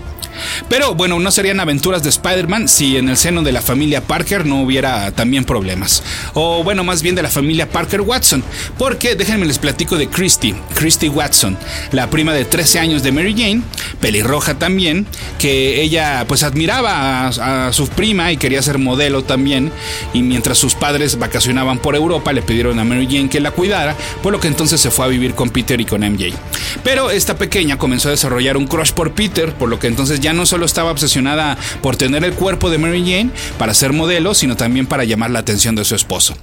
Pero 0.70 0.96
bueno, 0.96 1.20
no 1.20 1.32
serían 1.32 1.60
aventuras 1.60 2.04
de 2.04 2.10
Spider-Man 2.10 2.68
si 2.68 2.98
en 2.98 3.10
el 3.10 3.18
seno 3.18 3.44
de 3.44 3.52
la 3.52 3.62
familia 3.62 4.02
Parker 4.02 4.46
no 4.46 4.62
hubiera 4.62 5.12
también 5.12 5.46
problemas. 5.46 6.04
O 6.34 6.64
bueno, 6.64 6.84
más 6.84 7.02
bien 7.02 7.16
de 7.16 7.22
la 7.22 7.30
familia 7.30 7.70
Parker 7.70 8.02
Watson. 8.02 8.44
Porque 8.78 9.16
déjenme 9.16 9.46
les 9.46 9.60
platico 9.60 9.98
de 9.98 10.08
Christy, 10.08 10.54
Christy 10.76 11.10
Watson, 11.10 11.58
la 11.92 12.10
prima 12.10 12.34
de 12.34 12.46
13 12.46 12.80
años 12.80 13.04
de 13.04 13.12
Mary 13.12 13.34
Jane, 13.38 13.62
pelirroja 14.00 14.56
también, 14.56 15.08
que 15.40 15.82
ella 15.82 16.26
pues 16.28 16.44
admiraba 16.44 17.28
a, 17.28 17.74
su 17.74 17.88
prima 17.88 18.32
y 18.32 18.38
quería 18.38 18.62
ser 18.62 18.78
modelo 18.78 19.24
también, 19.24 19.72
y 20.14 20.22
mientras 20.22 20.58
sus 20.58 20.76
padres 20.76 21.18
vacacionaban 21.18 21.80
por 21.80 21.96
Europa 21.96 22.34
le 22.34 22.42
pidieron 22.42 22.80
a 22.80 22.84
Mary 22.84 23.08
Jane 23.10 23.30
que 23.30 23.40
la 23.40 23.52
cuidara, 23.52 23.96
por 24.22 24.34
lo 24.34 24.40
que 24.40 24.48
entonces 24.48 24.82
se 24.82 24.92
fue 24.92 25.06
a 25.06 25.08
vivir 25.08 25.36
con 25.36 25.50
Peter 25.50 25.80
y 25.80 25.86
con 25.86 26.02
MJ. 26.02 26.36
Pero 26.84 27.10
esta 27.10 27.38
pequeña 27.38 27.78
comenzó 27.78 28.10
a 28.10 28.12
desarrollar 28.12 28.58
un 28.58 28.68
crush 28.68 28.92
por 28.92 29.12
Peter, 29.12 29.54
por 29.54 29.70
lo 29.70 29.80
que 29.80 29.88
entonces 29.88 30.20
ya 30.20 30.34
no 30.34 30.45
solo 30.46 30.66
estaba 30.66 30.92
obsesionada 30.92 31.58
por 31.82 31.96
tener 31.96 32.24
el 32.24 32.34
cuerpo 32.34 32.70
de 32.70 32.78
Mary 32.78 33.02
Jane 33.02 33.30
para 33.58 33.74
ser 33.74 33.94
modelo, 33.94 34.34
sino 34.34 34.56
también 34.56 34.88
para 34.88 35.04
llamar 35.04 35.32
la 35.32 35.40
atención 35.40 35.76
de 35.76 35.86
su 35.86 35.96
esposo. 35.96 36.36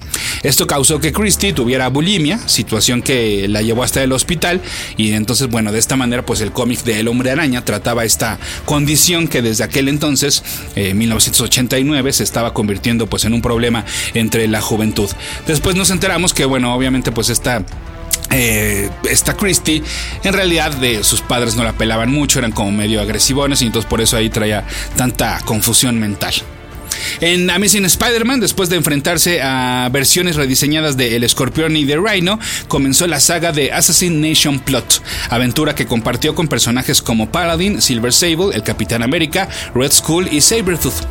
Esto 0.43 0.67
causó 0.67 1.01
que 1.01 1.13
Christie 1.13 1.53
tuviera 1.53 1.89
bulimia, 1.89 2.39
situación 2.49 3.03
que 3.03 3.47
la 3.49 3.63
llevó 3.63 3.83
hasta 3.83 4.03
el 4.03 4.13
hospital 4.13 4.61
y 4.97 5.13
entonces 5.13 5.49
bueno, 5.49 5.73
de 5.73 5.79
esta 5.79 5.97
manera 5.97 6.25
pues 6.25 6.41
el 6.41 6.53
cómic 6.53 6.83
de 6.85 7.01
El 7.01 7.09
Hombre 7.09 7.31
Araña 7.31 7.65
trataba 7.65 8.05
esta 8.05 8.39
condición 8.65 9.29
que 9.29 9.43
desde 9.43 9.65
aquel 9.65 9.89
entonces, 9.89 10.43
eh, 10.77 10.95
1989, 10.95 12.13
se 12.13 12.25
estaba 12.25 12.55
convirtiendo 12.55 13.07
pues 13.07 13.25
en 13.25 13.35
un 13.35 13.43
problema 13.43 13.85
entre 14.15 14.49
la 14.49 14.61
juventud. 14.61 15.11
Después 15.47 15.77
nos 15.77 15.91
enteramos 15.91 16.35
que 16.35 16.45
bueno, 16.45 16.75
obviamente 16.75 17.13
pues 17.13 17.29
esta 17.29 17.65
eh, 18.33 18.91
esta 19.09 19.35
Christie, 19.37 19.83
en 20.25 20.33
realidad 20.33 20.73
de 20.73 21.05
sus 21.05 21.21
padres 21.21 21.55
no 21.55 21.65
la 21.65 21.73
pelaban 21.73 22.11
mucho, 22.11 22.39
eran 22.39 22.53
como 22.53 22.73
medio 22.73 23.01
agresivones 23.01 23.63
y 23.63 23.67
entonces 23.67 23.89
por 23.89 24.01
eso 24.01 24.17
ahí 24.17 24.31
traía 24.31 24.65
tanta 24.97 25.39
confusión 25.45 25.99
mental. 26.01 26.35
En 27.21 27.51
Amazing 27.51 27.85
Spider-Man, 27.85 28.41
después 28.41 28.69
de 28.69 28.77
enfrentarse 28.77 29.41
a 29.43 29.89
versiones 29.93 30.37
rediseñadas 30.37 30.97
de 30.97 31.17
El 31.17 31.25
Escorpión 31.25 31.77
y 31.77 31.85
de 31.85 31.97
Rhino, 31.97 32.39
comenzó 32.69 33.07
la 33.07 33.21
saga 33.21 33.53
de 33.53 33.73
Assassination 33.73 34.61
Plot, 34.61 35.03
aventura 35.31 35.75
que 35.75 35.87
compartió 35.87 36.35
con 36.35 36.49
personajes 36.49 37.03
como 37.03 37.31
Paladin, 37.31 37.81
Silver 37.81 38.13
Sable, 38.13 38.55
el 38.55 38.63
Capitán 38.63 39.03
América, 39.03 39.49
Red 39.75 39.93
Skull 39.93 40.29
y 40.33 40.41
Sabretooth. 40.41 41.07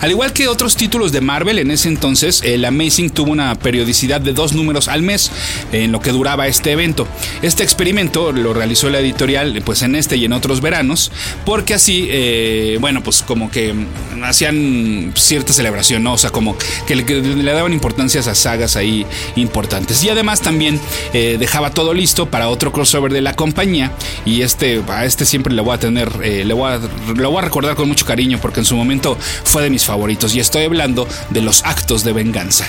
Al 0.00 0.10
igual 0.10 0.32
que 0.32 0.48
otros 0.48 0.76
títulos 0.76 1.12
de 1.12 1.20
Marvel 1.20 1.58
en 1.58 1.70
ese 1.70 1.88
entonces, 1.88 2.42
el 2.44 2.64
Amazing 2.64 3.10
tuvo 3.10 3.32
una 3.32 3.54
periodicidad 3.54 4.20
de 4.20 4.32
dos 4.32 4.52
números 4.52 4.88
al 4.88 5.02
mes 5.02 5.30
en 5.72 5.92
lo 5.92 6.00
que 6.00 6.12
duraba 6.12 6.46
este 6.46 6.72
evento. 6.72 7.06
Este 7.42 7.62
experimento 7.62 8.32
lo 8.32 8.54
realizó 8.54 8.90
la 8.90 9.00
editorial 9.00 9.62
pues 9.64 9.82
en 9.82 9.94
este 9.94 10.16
y 10.16 10.24
en 10.24 10.32
otros 10.32 10.60
veranos, 10.60 11.10
porque 11.44 11.74
así, 11.74 12.08
eh, 12.10 12.78
bueno, 12.80 13.02
pues 13.02 13.22
como 13.22 13.50
que 13.50 13.74
hacían 14.22 15.12
cierta 15.36 15.52
celebración, 15.52 16.02
¿no? 16.02 16.14
O 16.14 16.18
sea, 16.18 16.30
como 16.30 16.56
que 16.86 16.96
le, 16.96 17.52
daban 17.52 17.74
importancia 17.74 18.22
a 18.22 18.34
sagas 18.34 18.74
ahí 18.74 19.06
importantes. 19.34 20.02
Y 20.02 20.08
además 20.08 20.40
también 20.40 20.80
eh, 21.12 21.36
dejaba 21.38 21.70
todo 21.70 21.92
listo 21.92 22.30
para 22.30 22.48
otro 22.48 22.72
crossover 22.72 23.12
de 23.12 23.20
la 23.20 23.34
compañía. 23.34 23.92
Y 24.24 24.40
este, 24.40 24.82
a 24.88 25.04
este 25.04 25.26
siempre 25.26 25.52
le 25.52 25.60
voy 25.60 25.74
a 25.74 25.78
tener, 25.78 26.10
eh, 26.22 26.46
le 26.46 26.54
voy 26.54 26.72
a, 26.72 26.80
lo 27.14 27.30
voy 27.30 27.40
a 27.40 27.42
recordar 27.42 27.76
con 27.76 27.86
mucho 27.86 28.06
cariño 28.06 28.38
porque 28.40 28.60
en 28.60 28.66
su 28.66 28.76
momento 28.76 29.18
fue 29.44 29.62
de 29.62 29.68
mis 29.68 29.84
favoritos. 29.84 30.34
Y 30.34 30.40
estoy 30.40 30.64
hablando 30.64 31.06
de 31.28 31.42
los 31.42 31.62
actos 31.64 32.02
de 32.02 32.14
venganza. 32.14 32.66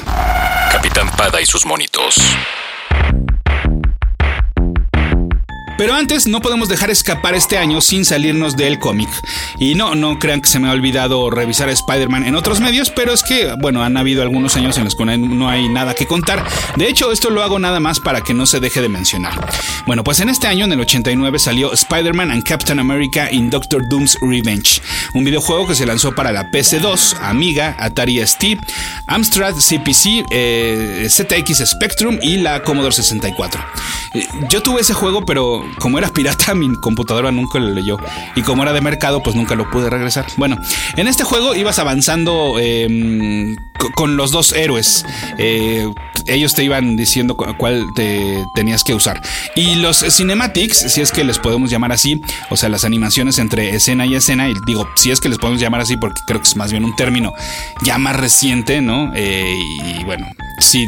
Capitán 0.69 1.09
Pada 1.15 1.41
y 1.41 1.45
sus 1.45 1.65
monitos. 1.65 2.21
Pero 5.77 5.93
antes 5.93 6.27
no 6.27 6.41
podemos 6.41 6.69
dejar 6.69 6.89
escapar 6.89 7.35
este 7.35 7.57
año 7.57 7.81
sin 7.81 8.05
salirnos 8.05 8.57
del 8.57 8.79
cómic. 8.79 9.09
Y 9.59 9.75
no, 9.75 9.95
no 9.95 10.19
crean 10.19 10.41
que 10.41 10.49
se 10.49 10.59
me 10.59 10.67
ha 10.67 10.71
olvidado 10.71 11.29
revisar 11.29 11.69
a 11.69 11.71
Spider-Man 11.71 12.25
en 12.25 12.35
otros 12.35 12.59
medios, 12.59 12.89
pero 12.89 13.13
es 13.13 13.23
que, 13.23 13.53
bueno, 13.59 13.83
han 13.83 13.97
habido 13.97 14.21
algunos 14.21 14.55
años 14.55 14.77
en 14.77 14.85
los 14.85 14.95
que 14.95 15.05
no 15.05 15.49
hay 15.49 15.69
nada 15.69 15.93
que 15.93 16.07
contar. 16.07 16.43
De 16.75 16.87
hecho, 16.87 17.11
esto 17.11 17.29
lo 17.29 17.43
hago 17.43 17.59
nada 17.59 17.79
más 17.79 17.99
para 17.99 18.21
que 18.21 18.33
no 18.33 18.45
se 18.45 18.59
deje 18.59 18.81
de 18.81 18.89
mencionar. 18.89 19.33
Bueno, 19.85 20.03
pues 20.03 20.19
en 20.19 20.29
este 20.29 20.47
año, 20.47 20.65
en 20.65 20.71
el 20.73 20.79
89, 20.79 21.39
salió 21.39 21.71
Spider-Man 21.71 22.31
and 22.31 22.43
Captain 22.43 22.79
America 22.79 23.31
in 23.31 23.49
Doctor 23.49 23.87
Doom's 23.87 24.17
Revenge, 24.21 24.81
un 25.13 25.23
videojuego 25.23 25.67
que 25.67 25.75
se 25.75 25.85
lanzó 25.85 26.13
para 26.15 26.31
la 26.31 26.51
PC2, 26.51 27.17
Amiga, 27.21 27.75
Atari 27.79 28.19
ST, 28.19 28.57
Amstrad 29.05 29.55
CPC, 29.55 30.25
eh, 30.31 31.07
ZX 31.09 31.65
Spectrum 31.65 32.17
y 32.21 32.37
la 32.37 32.63
Commodore 32.63 32.93
64. 32.93 33.63
Eh, 34.13 34.27
yo 34.49 34.63
tuve 34.63 34.81
ese 34.81 34.93
juego, 34.93 35.25
pero 35.25 35.66
como 35.79 35.97
era 35.97 36.09
pirata, 36.09 36.53
mi 36.55 36.73
computadora 36.75 37.31
nunca 37.31 37.59
lo 37.59 37.71
leyó. 37.71 37.97
Y 38.35 38.41
como 38.41 38.63
era 38.63 38.73
de 38.73 38.81
mercado, 38.81 39.21
pues 39.21 39.35
nunca 39.35 39.55
lo 39.55 39.69
pude 39.69 39.89
regresar. 39.89 40.25
Bueno, 40.37 40.57
en 40.95 41.07
este 41.07 41.23
juego 41.23 41.55
ibas 41.55 41.79
avanzando 41.79 42.57
em, 42.59 43.55
con 43.95 44.17
los 44.17 44.31
dos 44.31 44.53
héroes. 44.53 45.05
Eh, 45.37 45.87
ellos 46.25 46.53
te 46.53 46.63
iban 46.63 46.95
diciendo 46.97 47.35
cuál 47.35 47.85
te 47.95 48.45
tenías 48.53 48.83
que 48.83 48.93
usar. 48.93 49.21
Y 49.55 49.75
los 49.75 49.99
cinematics, 49.99 50.91
si 50.91 51.01
es 51.01 51.11
que 51.11 51.23
les 51.23 51.39
podemos 51.39 51.69
llamar 51.69 51.91
así, 51.91 52.21
o 52.49 52.57
sea, 52.57 52.69
las 52.69 52.83
animaciones 52.83 53.39
entre 53.39 53.75
escena 53.75 54.05
y 54.05 54.15
escena, 54.15 54.49
y 54.49 54.53
digo, 54.65 54.89
si 54.95 55.11
es 55.11 55.21
que 55.21 55.29
les 55.29 55.37
podemos 55.37 55.61
llamar 55.61 55.81
así, 55.81 55.95
porque 55.97 56.21
creo 56.27 56.41
que 56.41 56.47
es 56.47 56.55
más 56.55 56.71
bien 56.71 56.83
un 56.83 56.95
término 56.95 57.33
ya 57.81 57.97
más 57.97 58.15
reciente, 58.15 58.81
¿no? 58.81 59.11
Eh, 59.15 59.57
y 59.99 60.03
bueno, 60.03 60.27
sí 60.59 60.87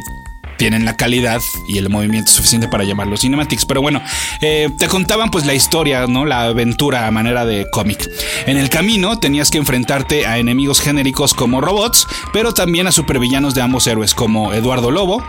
tienen 0.60 0.86
la 0.86 0.98
calidad 0.98 1.42
y 1.66 1.78
el 1.78 1.90
movimiento 1.90 2.32
suficiente 2.32 2.68
para 2.68 2.84
llamarlo 2.84 3.18
cinematics. 3.18 3.66
Pero 3.66 3.82
bueno, 3.82 4.04
eh, 4.42 4.70
te 4.78 4.88
contaban 4.88 5.32
pues 5.32 5.46
la 5.46 5.56
historia, 5.56 6.06
¿no? 6.06 6.26
La 6.26 6.44
aventura 6.44 7.08
a 7.08 7.12
manera 7.12 7.46
de 7.46 7.68
cómic. 7.72 8.08
En 8.46 8.58
el 8.58 8.70
camino 8.70 9.20
tenías 9.20 9.50
que 9.50 9.58
enfrentarte 9.58 10.28
a 10.28 10.38
enemigos 10.38 10.82
genéricos 10.82 11.34
como 11.34 11.62
robots, 11.62 12.06
pero 12.34 12.54
también 12.54 12.86
a 12.88 12.92
supervillanos 12.92 13.56
de 13.56 13.62
ambos 13.62 13.88
héroes 13.88 14.14
como 14.14 14.54
Eduardo 14.54 14.92
Lobo, 14.92 15.24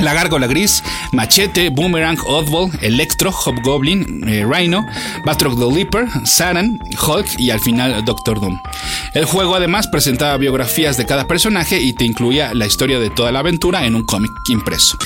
la 0.00 0.14
Gárgola 0.14 0.46
Gris, 0.46 0.82
Machete, 1.12 1.70
Boomerang, 1.70 2.18
Oddball, 2.26 2.70
Electro, 2.80 3.30
Hobgoblin, 3.32 4.28
eh, 4.28 4.44
Rhino, 4.46 4.86
Batroc 5.24 5.58
the 5.58 5.74
Leaper, 5.74 6.06
Saran, 6.24 6.78
Hulk 7.06 7.38
y 7.38 7.50
al 7.50 7.60
final 7.60 8.04
Doctor 8.04 8.40
Doom. 8.40 8.58
El 9.14 9.24
juego 9.24 9.54
además 9.54 9.88
presentaba 9.88 10.36
biografías 10.36 10.96
de 10.96 11.06
cada 11.06 11.26
personaje 11.26 11.80
y 11.80 11.92
te 11.92 12.04
incluía 12.04 12.54
la 12.54 12.66
historia 12.66 12.98
de 12.98 13.10
toda 13.10 13.32
la 13.32 13.40
aventura 13.40 13.86
en 13.86 13.94
un 13.94 14.04
cómic 14.04 14.32
impreso. 14.48 14.96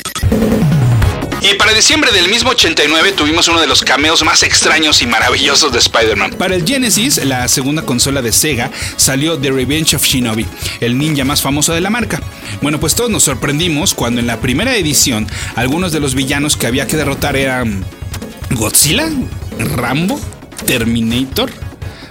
Y 1.46 1.56
para 1.56 1.74
diciembre 1.74 2.10
del 2.10 2.30
mismo 2.30 2.50
89 2.50 3.12
tuvimos 3.12 3.48
uno 3.48 3.60
de 3.60 3.66
los 3.66 3.82
cameos 3.82 4.24
más 4.24 4.42
extraños 4.42 5.02
y 5.02 5.06
maravillosos 5.06 5.70
de 5.72 5.78
Spider-Man. 5.78 6.36
Para 6.38 6.54
el 6.54 6.66
Genesis, 6.66 7.22
la 7.22 7.46
segunda 7.48 7.82
consola 7.82 8.22
de 8.22 8.32
Sega, 8.32 8.70
salió 8.96 9.38
The 9.38 9.50
Revenge 9.50 9.94
of 9.94 10.02
Shinobi, 10.02 10.46
el 10.80 10.96
ninja 10.96 11.22
más 11.22 11.42
famoso 11.42 11.74
de 11.74 11.82
la 11.82 11.90
marca. 11.90 12.22
Bueno, 12.62 12.80
pues 12.80 12.94
todos 12.94 13.10
nos 13.10 13.24
sorprendimos 13.24 13.92
cuando 13.92 14.22
en 14.22 14.26
la 14.26 14.40
primera 14.40 14.74
edición 14.74 15.26
algunos 15.54 15.92
de 15.92 16.00
los 16.00 16.14
villanos 16.14 16.56
que 16.56 16.66
había 16.66 16.86
que 16.86 16.96
derrotar 16.96 17.36
eran 17.36 17.84
Godzilla, 18.52 19.10
Rambo, 19.58 20.18
Terminator, 20.64 21.50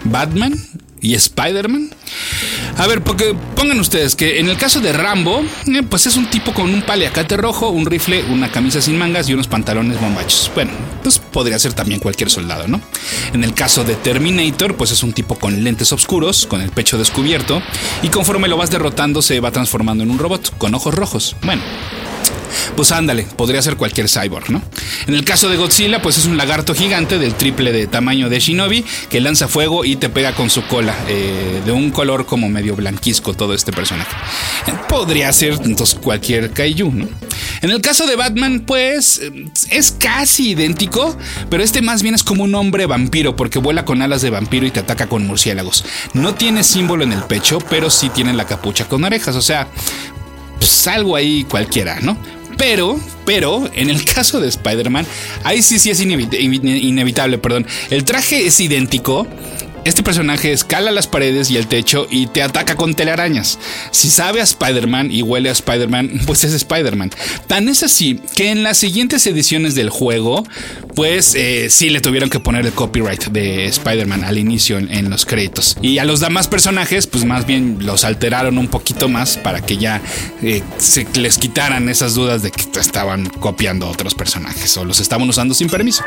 Batman 0.03 0.53
y 1.01 1.15
Spider-Man. 1.15 1.89
A 2.77 2.87
ver, 2.87 3.03
porque 3.03 3.35
pongan 3.55 3.79
ustedes 3.79 4.15
que 4.15 4.39
en 4.39 4.49
el 4.49 4.57
caso 4.57 4.81
de 4.81 4.91
Rambo, 4.91 5.43
eh, 5.67 5.83
pues 5.87 6.07
es 6.07 6.17
un 6.17 6.29
tipo 6.29 6.53
con 6.53 6.73
un 6.73 6.81
paliacate 6.81 7.37
rojo, 7.37 7.69
un 7.69 7.85
rifle, 7.85 8.23
una 8.29 8.51
camisa 8.51 8.81
sin 8.81 8.97
mangas 8.97 9.29
y 9.29 9.33
unos 9.33 9.47
pantalones 9.47 10.01
bombachos. 10.01 10.51
Bueno, 10.55 10.71
pues 11.03 11.19
podría 11.19 11.59
ser 11.59 11.73
también 11.73 11.99
cualquier 11.99 12.31
soldado, 12.31 12.67
¿no? 12.67 12.81
En 13.31 13.43
el 13.43 13.53
caso 13.53 13.83
de 13.83 13.95
Terminator, 13.95 14.75
pues 14.75 14.91
es 14.91 15.03
un 15.03 15.13
tipo 15.13 15.35
con 15.35 15.63
lentes 15.63 15.91
oscuros, 15.93 16.47
con 16.47 16.61
el 16.61 16.71
pecho 16.71 16.97
descubierto, 16.97 17.61
y 18.01 18.09
conforme 18.09 18.47
lo 18.47 18.57
vas 18.57 18.71
derrotando 18.71 19.21
se 19.21 19.39
va 19.39 19.51
transformando 19.51 20.03
en 20.03 20.09
un 20.09 20.17
robot 20.17 20.57
con 20.57 20.73
ojos 20.73 20.95
rojos. 20.95 21.35
Bueno, 21.43 21.61
pues 22.75 22.91
ándale, 22.91 23.23
podría 23.23 23.61
ser 23.61 23.75
cualquier 23.75 24.09
cyborg, 24.09 24.49
¿no? 24.49 24.61
En 25.07 25.15
el 25.15 25.23
caso 25.23 25.49
de 25.49 25.57
Godzilla, 25.57 26.01
pues 26.01 26.17
es 26.17 26.25
un 26.25 26.37
lagarto 26.37 26.73
gigante 26.73 27.17
del 27.17 27.35
triple 27.35 27.71
de 27.71 27.87
tamaño 27.87 28.29
de 28.29 28.39
Shinobi 28.39 28.83
que 29.09 29.21
lanza 29.21 29.47
fuego 29.47 29.85
y 29.85 29.95
te 29.95 30.09
pega 30.09 30.33
con 30.33 30.49
su 30.49 30.65
cola, 30.67 30.95
eh, 31.07 31.61
de 31.65 31.71
un 31.71 31.91
color 31.91 32.25
como 32.25 32.49
medio 32.49 32.75
blanquisco 32.75 33.33
todo 33.33 33.53
este 33.53 33.71
personaje. 33.71 34.15
Podría 34.89 35.31
ser 35.33 35.59
entonces 35.63 35.97
cualquier 35.99 36.51
kaiju, 36.51 36.91
¿no? 36.91 37.07
En 37.61 37.71
el 37.71 37.81
caso 37.81 38.05
de 38.05 38.15
Batman, 38.15 38.63
pues 38.65 39.21
es 39.69 39.95
casi 39.97 40.49
idéntico, 40.49 41.17
pero 41.49 41.63
este 41.63 41.81
más 41.81 42.03
bien 42.03 42.13
es 42.13 42.23
como 42.23 42.43
un 42.43 42.53
hombre 42.55 42.85
vampiro 42.85 43.35
porque 43.35 43.59
vuela 43.59 43.85
con 43.85 44.01
alas 44.01 44.21
de 44.21 44.29
vampiro 44.29 44.65
y 44.65 44.71
te 44.71 44.81
ataca 44.81 45.07
con 45.07 45.25
murciélagos. 45.25 45.85
No 46.13 46.35
tiene 46.35 46.63
símbolo 46.63 47.03
en 47.03 47.13
el 47.13 47.23
pecho, 47.23 47.59
pero 47.69 47.89
sí 47.89 48.09
tiene 48.09 48.33
la 48.33 48.45
capucha 48.45 48.85
con 48.85 49.03
orejas, 49.03 49.35
o 49.35 49.41
sea, 49.41 49.67
pues 50.59 50.87
ahí 50.87 51.45
cualquiera, 51.49 51.99
¿no? 52.01 52.17
Pero, 52.57 52.99
pero, 53.25 53.69
en 53.73 53.89
el 53.89 54.03
caso 54.13 54.39
de 54.39 54.49
Spider-Man, 54.49 55.05
ahí 55.43 55.61
sí, 55.61 55.79
sí 55.79 55.89
es 55.89 55.99
inevitable, 56.01 57.37
perdón. 57.37 57.65
El 57.89 58.03
traje 58.03 58.45
es 58.47 58.59
idéntico, 58.59 59.27
este 59.85 60.03
personaje 60.03 60.51
escala 60.51 60.91
las 60.91 61.07
paredes 61.07 61.51
y 61.51 61.57
el 61.57 61.67
techo 61.67 62.07
y 62.09 62.27
te 62.27 62.41
ataca 62.41 62.75
con 62.75 62.93
telarañas. 62.93 63.59
Si 63.91 64.09
sabe 64.09 64.41
a 64.41 64.43
Spider-Man 64.43 65.11
y 65.11 65.21
huele 65.21 65.49
a 65.49 65.51
Spider-Man, 65.51 66.21
pues 66.25 66.43
es 66.43 66.53
Spider-Man. 66.53 67.11
Tan 67.47 67.69
es 67.69 67.83
así 67.83 68.19
que 68.35 68.49
en 68.49 68.63
las 68.63 68.77
siguientes 68.77 69.25
ediciones 69.27 69.75
del 69.75 69.89
juego, 69.89 70.45
pues 70.95 71.35
eh, 71.35 71.69
sí 71.69 71.89
le 71.89 72.01
tuvieron 72.01 72.29
que 72.29 72.39
poner 72.39 72.65
el 72.65 72.73
copyright 72.73 73.25
de 73.25 73.65
Spider-Man 73.65 74.23
al 74.23 74.37
inicio 74.37 74.77
en, 74.77 75.09
los 75.09 75.25
créditos. 75.25 75.77
Y 75.81 75.97
a 75.97 76.05
los 76.05 76.19
demás 76.19 76.47
personajes, 76.47 77.07
pues 77.07 77.25
más 77.25 77.45
bien 77.45 77.77
los 77.81 78.03
alteraron 78.05 78.57
un 78.57 78.67
poquito 78.67 79.09
más 79.09 79.37
para 79.37 79.61
que 79.61 79.77
ya 79.77 80.01
eh, 80.41 80.63
se 80.77 81.05
les 81.15 81.37
quitaran 81.37 81.89
esas 81.89 82.15
dudas 82.15 82.41
de 82.41 82.51
que 82.51 82.79
estaban 82.79 83.25
copiando 83.25 83.87
otros 83.89 84.15
personajes 84.15 84.75
o 84.77 84.85
los 84.85 84.99
estaban 84.99 85.27
usando 85.27 85.53
sin 85.53 85.69
permiso. 85.69 86.03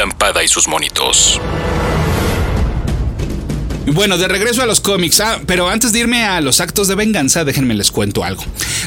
Capitán 0.00 0.18
Pada 0.18 0.42
y 0.42 0.48
sus 0.48 0.66
monitos. 0.66 1.38
Bueno, 3.86 4.16
de 4.16 4.28
regreso 4.28 4.62
a 4.62 4.66
los 4.66 4.80
cómics, 4.80 5.20
ah, 5.20 5.40
pero 5.46 5.68
antes 5.68 5.92
de 5.92 5.98
irme 5.98 6.24
a 6.24 6.40
los 6.40 6.60
actos 6.60 6.88
de 6.88 6.94
venganza, 6.94 7.44
déjenme 7.44 7.74
les 7.74 7.90
cuento 7.90 8.24
algo. 8.24 8.42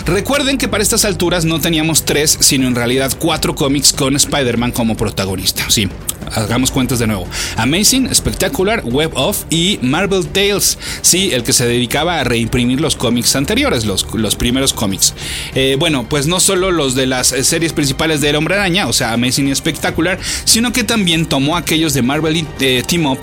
Recuerden 0.08 0.58
que 0.58 0.68
para 0.68 0.82
estas 0.82 1.06
alturas 1.06 1.46
no 1.46 1.62
teníamos 1.62 2.04
tres, 2.06 2.36
sino 2.40 2.68
en 2.68 2.74
realidad 2.74 3.12
cuatro 3.20 3.54
cómics 3.54 3.94
con 3.94 4.16
Spider-Man 4.16 4.72
como 4.72 4.98
protagonista. 4.98 5.66
Sí, 5.70 5.88
hagamos 6.34 6.72
cuentas 6.72 7.00
de 7.00 7.08
nuevo. 7.08 7.28
Amazing, 7.58 8.14
Spectacular, 8.14 8.84
Web 8.86 9.12
of 9.16 9.44
y 9.50 9.80
Marvel 9.82 10.28
Tales. 10.28 10.78
Sí, 11.02 11.32
el 11.34 11.44
que 11.44 11.54
se 11.54 11.66
dedicaba 11.66 12.20
a 12.20 12.24
reimprimir 12.24 12.82
los 12.82 12.96
cómics 12.96 13.36
anteriores, 13.36 13.86
los, 13.86 14.06
los 14.14 14.36
primeros 14.36 14.74
cómics. 14.74 15.14
Eh, 15.56 15.76
bueno, 15.80 16.08
pues 16.10 16.28
no 16.28 16.40
solo 16.40 16.72
los 16.72 16.96
de 16.96 17.08
las 17.08 17.28
series 17.28 17.74
principales 17.74 18.22
de 18.22 18.30
El 18.30 18.36
Hombre 18.36 18.56
Araña, 18.56 18.88
o 18.88 18.94
sea, 18.94 19.14
Amazing 19.14 19.50
y 19.50 19.56
Spectacular, 19.56 20.20
sino 20.46 20.72
que 20.72 20.84
también 20.84 21.26
tomó 21.26 21.58
aquellos 21.58 21.94
de 21.94 22.02
Marvel 22.02 22.46
eh, 22.60 22.84
Team 22.88 23.06
Up 23.06 23.20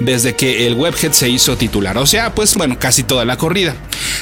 desde 0.00 0.34
que 0.34 0.66
el 0.66 0.74
Webhead 0.74 1.12
se 1.12 1.28
hizo 1.28 1.56
titular. 1.56 1.98
O 1.98 2.06
sea, 2.06 2.34
pues 2.34 2.54
bueno, 2.54 2.78
casi 2.78 3.02
toda 3.02 3.24
la 3.24 3.36
corrida. 3.36 3.74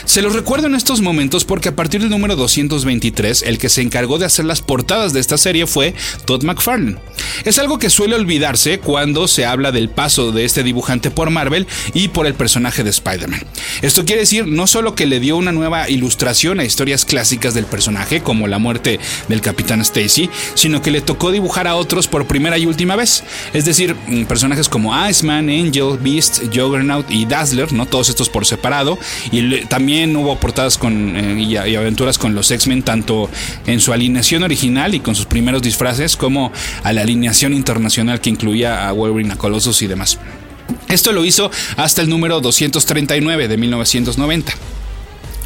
Se 0.04 0.22
los 0.22 0.34
recuerdo 0.34 0.66
en 0.66 0.74
estos 0.74 1.00
momentos 1.00 1.44
porque 1.44 1.68
a 1.68 1.76
partir 1.76 2.00
del 2.00 2.10
número 2.10 2.36
223, 2.36 3.42
el 3.42 3.58
que 3.58 3.68
se 3.68 3.82
encargó 3.82 4.18
de 4.18 4.26
hacer 4.26 4.44
las 4.44 4.60
portadas 4.60 5.12
de 5.12 5.20
esta 5.20 5.38
serie 5.38 5.66
fue 5.66 5.94
Todd 6.24 6.42
McFarlane. 6.44 6.98
Es 7.44 7.58
algo 7.58 7.78
que 7.78 7.90
suele 7.90 8.16
olvidarse 8.22 8.78
cuando 8.78 9.28
se 9.28 9.44
habla 9.44 9.72
del 9.72 9.88
paso 9.88 10.32
de 10.32 10.44
este 10.44 10.62
dibujante 10.62 11.10
por 11.10 11.30
Marvel 11.30 11.66
y 11.92 12.08
por 12.08 12.26
el 12.26 12.34
personaje 12.34 12.84
de 12.84 12.90
Spider-Man. 12.90 13.42
Esto 13.82 14.04
quiere 14.04 14.22
decir 14.22 14.46
no 14.46 14.66
solo 14.66 14.94
que 14.94 15.06
le 15.06 15.20
dio 15.20 15.36
una 15.36 15.52
nueva 15.52 15.90
ilustración 15.90 16.60
a 16.60 16.64
historias 16.64 17.04
clásicas 17.04 17.54
del 17.54 17.66
personaje, 17.66 18.22
como 18.22 18.46
la 18.46 18.58
muerte 18.58 19.00
del 19.28 19.40
Capitán 19.40 19.80
Stacy, 19.80 20.30
sino 20.54 20.82
que 20.82 20.90
le 20.90 21.00
tocó 21.00 21.30
dibujar 21.30 21.66
a 21.66 21.74
otros 21.74 22.08
por 22.08 22.26
primera 22.26 22.58
y 22.58 22.66
última 22.66 22.96
vez. 22.96 23.24
Es 23.52 23.64
decir, 23.64 23.94
mm, 23.94 24.24
personajes 24.24 24.68
como 24.68 24.92
Iceman, 25.08 25.48
Angel, 25.48 25.98
Beast, 26.00 26.44
Juggernaut 26.54 27.10
y 27.10 27.26
Dazzler, 27.26 27.72
¿no? 27.72 27.86
Todos 27.86 28.08
estos 28.08 28.28
por 28.28 28.46
separado. 28.46 28.98
Y 29.30 29.64
también 29.66 30.14
hubo 30.16 30.38
portadas 30.38 30.78
con, 30.78 31.16
eh, 31.16 31.42
y, 31.42 31.52
y 31.54 31.76
aventuras 31.76 32.18
con 32.18 32.34
los 32.34 32.50
X-Men, 32.50 32.82
tanto 32.82 33.28
en 33.66 33.80
su 33.80 33.92
alineación 33.92 34.42
original 34.42 34.94
y 34.94 35.00
con 35.00 35.14
sus 35.14 35.26
primeros 35.26 35.62
disfraces, 35.62 36.16
como 36.16 36.52
a 36.82 36.92
la 36.92 37.02
alineación 37.02 37.52
internacional 37.54 38.01
que 38.20 38.30
incluía 38.30 38.88
a 38.88 38.92
Wolverine, 38.92 39.32
a 39.32 39.36
Colossus 39.36 39.82
y 39.82 39.86
demás. 39.86 40.18
Esto 40.88 41.12
lo 41.12 41.24
hizo 41.24 41.50
hasta 41.76 42.02
el 42.02 42.08
número 42.08 42.40
239 42.40 43.48
de 43.48 43.56
1990. 43.56 44.52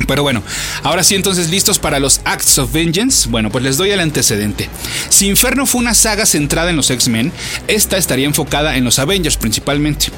Pero 0.07 0.23
bueno, 0.23 0.43
ahora 0.83 1.03
sí 1.03 1.15
entonces 1.15 1.51
listos 1.51 1.79
para 1.79 1.99
los 1.99 2.21
Acts 2.25 2.59
of 2.59 2.73
Vengeance. 2.73 3.29
Bueno, 3.29 3.51
pues 3.51 3.65
les 3.65 3.77
doy 3.77 3.91
el 3.91 4.01
antecedente. 4.01 4.69
Si 5.09 5.27
Inferno 5.27 5.67
fue 5.67 5.81
una 5.81 5.95
saga 5.95 6.27
centrada 6.27 6.71
en 6.71 6.77
los 6.77 6.91
X-Men, 6.91 7.33
esta 7.67 7.97
estaría 7.97 8.27
enfocada 8.27 8.77
en 8.77 8.85
los 8.85 8.99
Avengers 8.99 9.37
principalmente. 9.37 10.09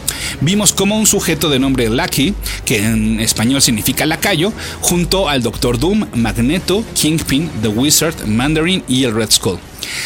Vimos 0.40 0.72
como 0.72 0.98
un 0.98 1.06
sujeto 1.06 1.48
de 1.48 1.58
nombre 1.58 1.88
Lucky, 1.88 2.34
que 2.64 2.84
en 2.84 3.20
español 3.20 3.62
significa 3.62 4.04
lacayo, 4.04 4.52
junto 4.80 5.28
al 5.28 5.42
Doctor 5.42 5.78
Doom, 5.78 6.06
Magneto, 6.14 6.84
Kingpin, 6.94 7.48
The 7.62 7.68
Wizard, 7.68 8.26
Mandarin 8.26 8.82
y 8.88 9.04
el 9.04 9.14
Red 9.14 9.30
Skull 9.30 9.58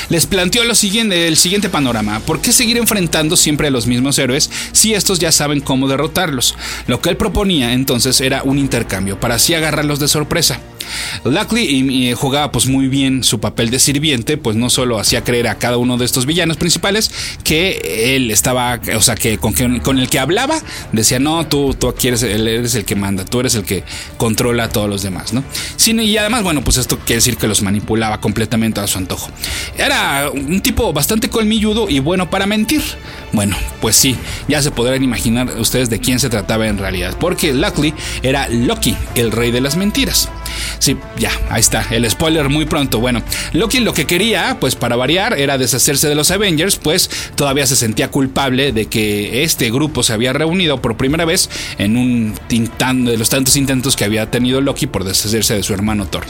les 0.09 0.27
planteó 0.27 0.65
lo 0.65 0.75
siguiente, 0.75 1.29
el 1.29 1.37
siguiente 1.37 1.69
panorama. 1.69 2.21
¿Por 2.21 2.41
qué 2.41 2.53
seguir 2.53 2.77
enfrentando 2.77 3.37
siempre 3.37 3.69
a 3.69 3.71
los 3.71 3.87
mismos 3.87 4.19
héroes 4.19 4.51
si 4.73 4.95
estos 4.95 5.19
ya 5.19 5.33
saben 5.33 5.61
cómo 5.61 5.89
derrotarlos? 5.89 6.57
Lo 6.87 7.01
que 7.01 7.11
él 7.11 7.17
proponía 7.17 7.73
entonces 7.73 8.21
era 8.21 8.43
un 8.43 8.59
intercambio 8.59 9.19
para 9.19 9.37
así 9.37 9.55
agarrarlos 9.55 9.99
de 9.99 10.09
sorpresa. 10.09 10.61
Luckily 11.25 12.13
jugaba 12.15 12.53
pues 12.53 12.67
muy 12.67 12.89
bien 12.89 13.25
su 13.25 13.41
papel 13.41 13.71
de 13.71 13.79
sirviente, 13.79 14.37
pues 14.37 14.57
no 14.57 14.71
solo 14.71 14.99
hacía 14.99 15.25
creer 15.25 15.49
a 15.49 15.57
cada 15.57 15.77
uno 15.77 15.97
de 15.97 16.05
estos 16.05 16.27
villanos 16.27 16.57
principales 16.57 17.11
que 17.45 18.15
él 18.17 18.31
estaba, 18.31 18.81
o 18.97 19.01
sea, 19.01 19.15
que 19.15 19.39
con, 19.39 19.53
con 19.81 19.99
el 19.99 20.09
que 20.09 20.19
hablaba 20.19 20.59
decía, 20.93 21.19
no, 21.19 21.47
tú, 21.47 21.75
tú 21.75 21.89
aquí 21.89 22.09
eres, 22.09 22.23
eres 22.23 22.75
el 22.75 22.85
que 22.85 22.97
manda, 22.97 23.25
tú 23.25 23.41
eres 23.41 23.55
el 23.55 23.65
que 23.65 23.85
controla 24.17 24.65
a 24.65 24.69
todos 24.69 24.89
los 24.89 25.03
demás, 25.03 25.33
¿no? 25.33 25.45
y 26.03 26.17
además, 26.17 26.43
bueno, 26.43 26.63
pues 26.63 26.77
esto 26.79 26.99
quiere 26.99 27.17
decir 27.17 27.37
que 27.37 27.47
los 27.47 27.63
manipulaba 27.63 28.21
completamente 28.21 28.81
a 28.81 28.87
su 28.87 28.99
antojo. 28.99 29.31
Era 29.77 30.31
un 30.33 30.61
tipo 30.61 30.93
bastante 30.93 31.29
colmilludo 31.29 31.89
y 31.89 31.99
bueno 31.99 32.31
para 32.31 32.47
mentir. 32.47 32.83
Bueno, 33.33 33.57
pues 33.81 33.97
sí, 33.97 34.17
ya 34.49 34.63
se 34.63 34.71
podrán 34.71 35.03
imaginar 35.03 35.49
ustedes 35.59 35.91
de 35.91 36.01
quién 36.01 36.21
se 36.21 36.29
trataba 36.29 36.67
en 36.67 36.79
realidad, 36.79 37.17
porque 37.19 37.53
Luckily 37.53 37.95
era 38.23 38.49
Loki, 38.49 38.97
el 39.15 39.33
rey 39.33 39.51
de 39.51 39.61
las 39.61 39.77
mentiras. 39.77 40.29
Sí, 40.79 40.97
ya, 41.19 41.31
ahí 41.51 41.61
está, 41.61 41.87
el 41.91 42.09
spoiler 42.11 42.49
muy 42.49 42.65
pronto. 42.65 43.01
Bueno, 43.01 43.23
Loki 43.53 43.81
lo 43.81 43.95
que 43.95 44.07
quería, 44.07 44.57
pues 44.61 44.75
para 44.75 44.97
variar, 44.97 45.39
era 45.39 45.59
deshacerse 45.59 46.09
de 46.09 46.15
los 46.15 46.31
Avengers, 46.31 46.77
pues 46.77 47.11
todavía 47.35 47.67
se 47.67 47.77
sentía 47.77 48.11
culpable 48.11 48.73
de 48.73 48.87
que 48.87 49.43
este 49.43 49.71
grupo 49.71 50.03
se 50.03 50.13
había 50.13 50.33
reunido 50.33 50.81
por 50.81 50.97
primera 50.97 51.25
vez 51.25 51.49
en 51.79 51.97
un 51.97 52.35
tintán 52.49 53.05
de 53.05 53.17
los 53.17 53.31
tantos 53.31 53.57
intentos 53.57 53.97
que 53.97 54.05
había 54.05 54.31
tenido 54.31 54.61
Loki 54.61 54.87
por 54.87 55.05
deshacerse 55.05 55.55
de 55.55 55.63
su 55.63 55.75
hermano 55.75 56.07
Thor. 56.07 56.25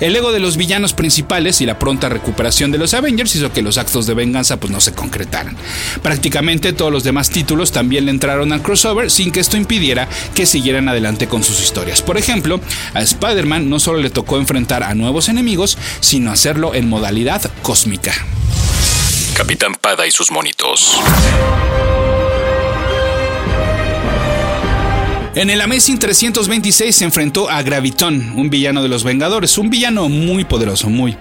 El 0.00 0.16
ego 0.16 0.32
de 0.32 0.40
los 0.40 0.56
villanos 0.56 0.92
principales 0.94 1.60
y 1.60 1.66
la 1.66 1.78
pronta 1.78 2.08
recuperación 2.08 2.72
de 2.72 2.78
los 2.78 2.94
Avengers 2.94 3.34
hizo 3.36 3.52
que 3.52 3.62
los 3.62 3.78
actos 3.78 4.06
de 4.06 4.14
venganza 4.14 4.58
pues 4.58 4.72
no 4.72 4.80
se 4.80 4.92
concretaran. 4.92 5.56
Prácticamente 6.02 6.72
todos 6.72 6.92
los 6.92 7.04
demás 7.04 7.30
títulos 7.30 7.72
también 7.72 8.06
le 8.06 8.10
entraron 8.10 8.52
al 8.52 8.62
crossover 8.62 9.10
sin 9.10 9.30
que 9.30 9.40
esto 9.40 9.56
impidiera 9.56 10.08
que 10.34 10.46
siguieran 10.46 10.88
adelante 10.88 11.28
con 11.28 11.42
sus 11.42 11.62
historias. 11.62 12.02
Por 12.02 12.18
ejemplo, 12.18 12.60
a 12.94 13.02
Spider-Man 13.02 13.51
no 13.60 13.78
solo 13.78 13.98
le 13.98 14.10
tocó 14.10 14.38
enfrentar 14.38 14.82
a 14.82 14.94
nuevos 14.94 15.28
enemigos, 15.28 15.78
sino 16.00 16.30
hacerlo 16.30 16.74
en 16.74 16.88
modalidad 16.88 17.42
cósmica. 17.62 18.12
Capitán 19.36 19.74
Pada 19.74 20.06
y 20.06 20.10
sus 20.10 20.30
monitos. 20.30 21.00
En 25.34 25.48
el 25.48 25.62
Amazing 25.62 25.98
326 25.98 26.94
se 26.94 27.04
enfrentó 27.06 27.48
a 27.48 27.62
Graviton, 27.62 28.34
un 28.36 28.50
villano 28.50 28.82
de 28.82 28.90
los 28.90 29.02
Vengadores, 29.02 29.56
un 29.56 29.70
villano 29.70 30.10
muy 30.10 30.44
poderoso, 30.44 30.90
muy. 30.90 31.16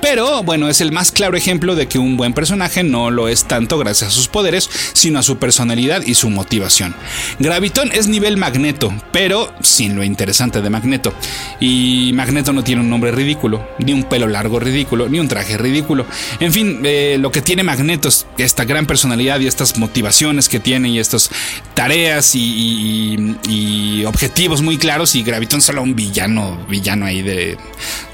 Pero 0.00 0.44
bueno, 0.44 0.68
es 0.68 0.80
el 0.80 0.92
más 0.92 1.10
claro 1.10 1.36
ejemplo 1.36 1.74
de 1.74 1.88
que 1.88 1.98
un 1.98 2.16
buen 2.16 2.32
personaje 2.32 2.84
no 2.84 3.10
lo 3.10 3.26
es 3.26 3.46
tanto 3.46 3.76
gracias 3.76 4.10
a 4.10 4.14
sus 4.14 4.28
poderes, 4.28 4.70
sino 4.92 5.18
a 5.18 5.24
su 5.24 5.38
personalidad 5.38 6.02
y 6.06 6.14
su 6.14 6.30
motivación. 6.30 6.94
Graviton 7.40 7.90
es 7.90 8.06
nivel 8.06 8.36
Magneto, 8.36 8.94
pero 9.10 9.52
sin 9.62 9.96
lo 9.96 10.04
interesante 10.04 10.62
de 10.62 10.70
Magneto. 10.70 11.12
Y 11.58 12.12
Magneto 12.14 12.52
no 12.52 12.62
tiene 12.62 12.82
un 12.82 12.88
nombre 12.88 13.10
ridículo, 13.10 13.68
ni 13.80 13.92
un 13.92 14.04
pelo 14.04 14.28
largo 14.28 14.60
ridículo, 14.60 15.08
ni 15.08 15.18
un 15.18 15.26
traje 15.26 15.58
ridículo. 15.58 16.06
En 16.38 16.52
fin, 16.52 16.82
eh, 16.84 17.16
lo 17.18 17.32
que 17.32 17.42
tiene 17.42 17.64
Magneto 17.64 18.10
es 18.10 18.26
esta 18.38 18.64
gran 18.64 18.86
personalidad 18.86 19.40
y 19.40 19.48
estas 19.48 19.76
motivaciones 19.76 20.48
que 20.48 20.60
tiene 20.60 20.90
y 20.90 21.00
estas 21.00 21.30
tareas 21.74 22.36
y 22.36 23.16
objetivos 24.06 24.62
muy 24.62 24.78
claros 24.78 25.14
y 25.14 25.22
Graviton 25.22 25.60
solo 25.60 25.82
un 25.82 25.94
villano, 25.94 26.66
villano 26.68 27.06
ahí 27.06 27.22
de, 27.22 27.58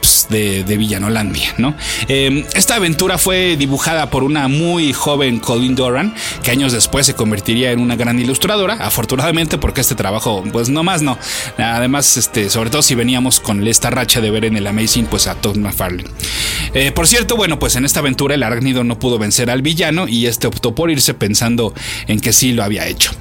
pues, 0.01 0.27
de, 0.29 0.77
Villanolandia, 0.77 1.55
¿no? 1.59 1.75
Em, 2.09 2.45
esta 2.55 2.77
aventura 2.77 3.19
fue 3.19 3.57
dibujada 3.57 4.11
por 4.11 4.25
una 4.25 4.49
muy 4.49 4.93
joven 4.93 5.39
Colin 5.39 5.75
Doran, 5.75 6.15
que 6.43 6.51
años 6.51 6.73
después 6.73 7.07
se 7.07 7.15
convertiría 7.15 7.73
en 7.73 7.81
una 7.81 7.95
gran 7.97 8.19
ilustradora, 8.19 8.75
afortunadamente 8.75 9.59
porque 9.59 9.81
este 9.81 9.95
trabajo, 9.95 10.43
pues 10.53 10.69
no 10.69 10.83
más 10.83 11.03
no. 11.03 11.19
Además, 11.59 12.17
este, 12.17 12.51
sobre 12.51 12.71
todo 12.71 12.83
si 12.83 12.95
veníamos 12.95 13.41
con 13.41 13.67
esta 13.67 13.91
racha 13.91 14.21
de 14.21 14.31
ver 14.31 14.45
en 14.45 14.57
el 14.57 14.67
Amazing, 14.67 15.07
pues 15.07 15.27
a 15.27 15.35
Todd 15.35 15.57
McFarlane. 15.57 16.09
Eh, 16.75 16.93
por 16.93 17.07
cierto, 17.07 17.37
bueno, 17.37 17.59
pues 17.59 17.77
en 17.77 17.85
esta 17.85 18.01
aventura 18.01 18.35
el 18.35 18.43
arácnido 18.43 18.83
no 18.85 18.99
pudo 18.99 19.19
vencer 19.19 19.51
al 19.51 19.63
villano 19.63 20.09
y 20.09 20.27
este 20.27 20.47
optó 20.47 20.75
por 20.75 20.91
irse 20.91 21.15
pensando 21.15 21.75
en 22.07 22.21
que 22.21 22.33
sí 22.33 22.53
lo 22.53 22.65
había 22.65 22.87
hecho. 22.87 23.13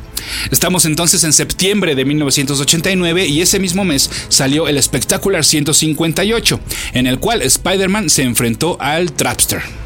Estamos 0.52 0.86
entonces 0.86 1.24
en 1.24 1.34
septiembre 1.34 1.96
de 1.96 2.06
1989 2.06 3.28
y 3.28 3.42
ese 3.42 3.60
mismo 3.60 3.84
mes 3.84 4.10
salió 4.30 4.68
el 4.68 4.82
Spectacular 4.82 5.44
158, 5.44 6.60
en 6.94 7.08
el 7.08 7.20
cual 7.20 7.42
Spider-Man 7.42 8.10
se 8.10 8.24
enfrentó 8.24 8.78
al 8.80 9.12
Trapster. 9.14 9.81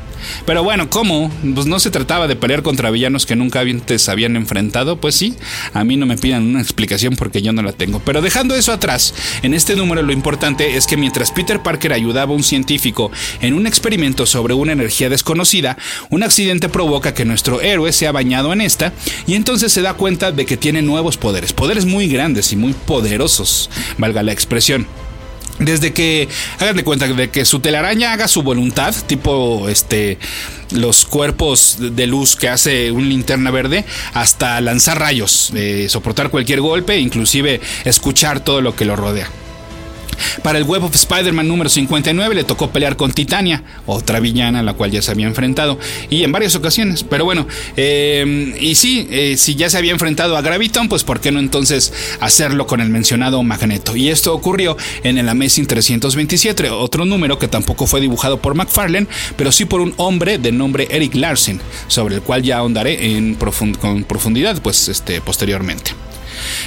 Pero 0.45 0.63
bueno, 0.63 0.89
¿cómo? 0.89 1.31
Pues 1.53 1.65
no 1.65 1.79
se 1.79 1.91
trataba 1.91 2.27
de 2.27 2.35
pelear 2.35 2.63
contra 2.63 2.89
villanos 2.89 3.25
que 3.25 3.35
nunca 3.35 3.61
antes 3.61 4.09
habían 4.09 4.35
enfrentado, 4.35 4.97
pues 4.97 5.15
sí, 5.15 5.35
a 5.73 5.83
mí 5.83 5.97
no 5.97 6.05
me 6.05 6.17
pidan 6.17 6.43
una 6.43 6.61
explicación 6.61 7.15
porque 7.15 7.41
yo 7.41 7.53
no 7.53 7.61
la 7.61 7.73
tengo. 7.73 7.99
Pero 7.99 8.21
dejando 8.21 8.55
eso 8.55 8.71
atrás, 8.71 9.13
en 9.43 9.53
este 9.53 9.75
número 9.75 10.01
lo 10.01 10.13
importante 10.13 10.77
es 10.77 10.87
que 10.87 10.97
mientras 10.97 11.31
Peter 11.31 11.61
Parker 11.61 11.93
ayudaba 11.93 12.33
a 12.33 12.35
un 12.35 12.43
científico 12.43 13.11
en 13.41 13.53
un 13.53 13.67
experimento 13.67 14.25
sobre 14.25 14.53
una 14.53 14.73
energía 14.73 15.09
desconocida, 15.09 15.77
un 16.09 16.23
accidente 16.23 16.69
provoca 16.69 17.13
que 17.13 17.25
nuestro 17.25 17.61
héroe 17.61 17.91
sea 17.91 18.11
bañado 18.11 18.53
en 18.53 18.61
esta 18.61 18.93
y 19.27 19.35
entonces 19.35 19.71
se 19.71 19.81
da 19.81 19.93
cuenta 19.93 20.31
de 20.31 20.45
que 20.45 20.57
tiene 20.57 20.81
nuevos 20.81 21.17
poderes, 21.17 21.53
poderes 21.53 21.85
muy 21.85 22.07
grandes 22.07 22.51
y 22.51 22.55
muy 22.55 22.73
poderosos, 22.73 23.69
valga 23.97 24.23
la 24.23 24.31
expresión. 24.31 24.87
Desde 25.59 25.93
que, 25.93 26.27
hagan 26.59 26.75
de 26.75 26.83
cuenta 26.83 27.07
de 27.07 27.29
que 27.29 27.45
su 27.45 27.59
telaraña 27.59 28.11
haga 28.11 28.27
su 28.27 28.43
voluntad, 28.43 28.93
tipo 29.07 29.69
este, 29.69 30.17
los 30.71 31.05
cuerpos 31.05 31.77
de 31.79 32.07
luz 32.07 32.35
que 32.35 32.49
hace 32.49 32.91
un 32.91 33.07
linterna 33.07 33.51
verde, 33.51 33.85
hasta 34.13 34.59
lanzar 34.59 34.99
rayos, 34.99 35.53
soportar 35.87 36.29
cualquier 36.29 36.59
golpe, 36.59 36.99
inclusive 36.99 37.61
escuchar 37.85 38.41
todo 38.41 38.61
lo 38.61 38.75
que 38.75 38.83
lo 38.83 38.95
rodea. 38.95 39.29
Para 40.43 40.57
el 40.57 40.63
Web 40.63 40.83
of 40.85 40.95
Spider-Man 40.95 41.47
número 41.47 41.69
59 41.69 42.35
le 42.35 42.43
tocó 42.43 42.69
pelear 42.69 42.95
con 42.95 43.11
Titania, 43.11 43.63
otra 43.85 44.19
villana 44.19 44.59
a 44.59 44.63
la 44.63 44.73
cual 44.73 44.91
ya 44.91 45.01
se 45.01 45.11
había 45.11 45.27
enfrentado, 45.27 45.79
y 46.09 46.23
en 46.23 46.31
varias 46.31 46.55
ocasiones. 46.55 47.03
Pero 47.03 47.25
bueno, 47.25 47.47
eh, 47.77 48.55
y 48.59 48.75
sí, 48.75 49.07
eh, 49.09 49.35
si 49.37 49.55
ya 49.55 49.69
se 49.69 49.77
había 49.77 49.91
enfrentado 49.91 50.37
a 50.37 50.41
Graviton, 50.41 50.89
pues 50.89 51.03
¿por 51.03 51.19
qué 51.19 51.31
no 51.31 51.39
entonces 51.39 51.93
hacerlo 52.19 52.67
con 52.67 52.81
el 52.81 52.89
mencionado 52.89 53.41
Magneto? 53.43 53.95
Y 53.95 54.09
esto 54.09 54.33
ocurrió 54.33 54.77
en 55.03 55.17
el 55.17 55.29
Amazing 55.29 55.67
327, 55.67 56.69
otro 56.69 57.05
número 57.05 57.39
que 57.39 57.47
tampoco 57.47 57.87
fue 57.87 58.01
dibujado 58.01 58.39
por 58.41 58.55
McFarlane, 58.55 59.07
pero 59.37 59.51
sí 59.51 59.65
por 59.65 59.81
un 59.81 59.93
hombre 59.97 60.37
de 60.37 60.51
nombre 60.51 60.87
Eric 60.89 61.15
Larsen, 61.15 61.59
sobre 61.87 62.15
el 62.15 62.21
cual 62.21 62.43
ya 62.43 62.57
ahondaré 62.57 63.15
en 63.15 63.35
con 63.79 64.03
profundidad 64.03 64.61
pues, 64.61 64.87
este, 64.89 65.21
posteriormente. 65.21 65.91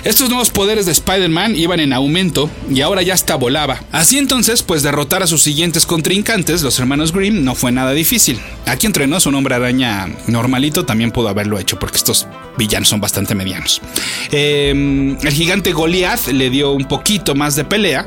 Estos 0.04 0.28
nuevos 0.28 0.50
poderes 0.50 0.86
de 0.86 0.92
Spider-Man 0.92 1.56
iban 1.56 1.80
en 1.80 1.92
aumento 1.92 2.50
y 2.70 2.80
ahora 2.80 3.02
ya 3.02 3.14
hasta 3.14 3.36
volaba. 3.36 3.82
Así 3.92 4.18
entonces, 4.18 4.62
pues 4.62 4.82
derrotar 4.82 5.22
a 5.22 5.26
sus 5.26 5.42
siguientes 5.42 5.86
contrincantes, 5.86 6.62
los 6.62 6.78
hermanos 6.78 7.12
Grimm, 7.12 7.44
no 7.44 7.54
fue 7.54 7.72
nada 7.72 7.92
difícil. 7.92 8.40
Aquí 8.66 8.86
entrenó 8.86 9.20
su 9.20 9.28
hombre 9.30 9.54
araña 9.54 10.08
normalito, 10.26 10.84
también 10.84 11.10
pudo 11.10 11.28
haberlo 11.28 11.58
hecho 11.58 11.78
porque 11.78 11.96
estos 11.96 12.26
villanos 12.56 12.88
son 12.88 13.00
bastante 13.00 13.34
medianos. 13.34 13.80
Em, 14.30 15.16
el 15.20 15.32
gigante 15.32 15.72
Goliath 15.72 16.28
le 16.28 16.50
dio 16.50 16.72
un 16.72 16.86
poquito 16.86 17.34
más 17.34 17.56
de 17.56 17.64
pelea 17.64 18.06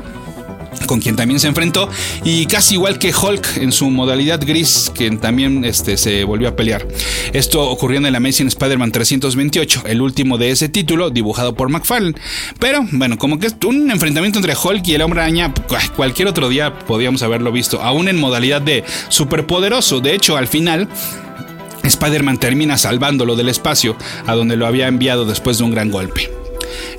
con 0.86 1.00
quien 1.00 1.16
también 1.16 1.40
se 1.40 1.48
enfrentó, 1.48 1.88
y 2.24 2.46
casi 2.46 2.74
igual 2.74 2.98
que 2.98 3.12
Hulk 3.14 3.58
en 3.58 3.72
su 3.72 3.90
modalidad 3.90 4.40
gris, 4.44 4.90
quien 4.94 5.18
también 5.18 5.64
este, 5.64 5.96
se 5.96 6.24
volvió 6.24 6.48
a 6.48 6.56
pelear. 6.56 6.86
Esto 7.32 7.68
ocurrió 7.68 7.98
en 7.98 8.06
el 8.06 8.14
Amazing 8.14 8.48
Spider-Man 8.48 8.92
328, 8.92 9.84
el 9.86 10.00
último 10.00 10.38
de 10.38 10.50
ese 10.50 10.68
título, 10.68 11.10
dibujado 11.10 11.54
por 11.54 11.68
McFarlane. 11.68 12.14
Pero 12.58 12.86
bueno, 12.92 13.18
como 13.18 13.38
que 13.38 13.48
un 13.66 13.90
enfrentamiento 13.90 14.38
entre 14.38 14.54
Hulk 14.54 14.86
y 14.88 14.94
el 14.94 15.02
hombre 15.02 15.20
araña, 15.20 15.52
cualquier 15.96 16.28
otro 16.28 16.48
día 16.48 16.78
podíamos 16.78 17.22
haberlo 17.22 17.52
visto, 17.52 17.80
aún 17.82 18.08
en 18.08 18.18
modalidad 18.18 18.62
de 18.62 18.84
superpoderoso. 19.08 20.00
De 20.00 20.14
hecho, 20.14 20.36
al 20.36 20.48
final, 20.48 20.88
Spider-Man 21.82 22.38
termina 22.38 22.78
salvándolo 22.78 23.36
del 23.36 23.48
espacio, 23.48 23.96
a 24.26 24.34
donde 24.34 24.56
lo 24.56 24.66
había 24.66 24.88
enviado 24.88 25.24
después 25.24 25.58
de 25.58 25.64
un 25.64 25.70
gran 25.70 25.90
golpe. 25.90 26.41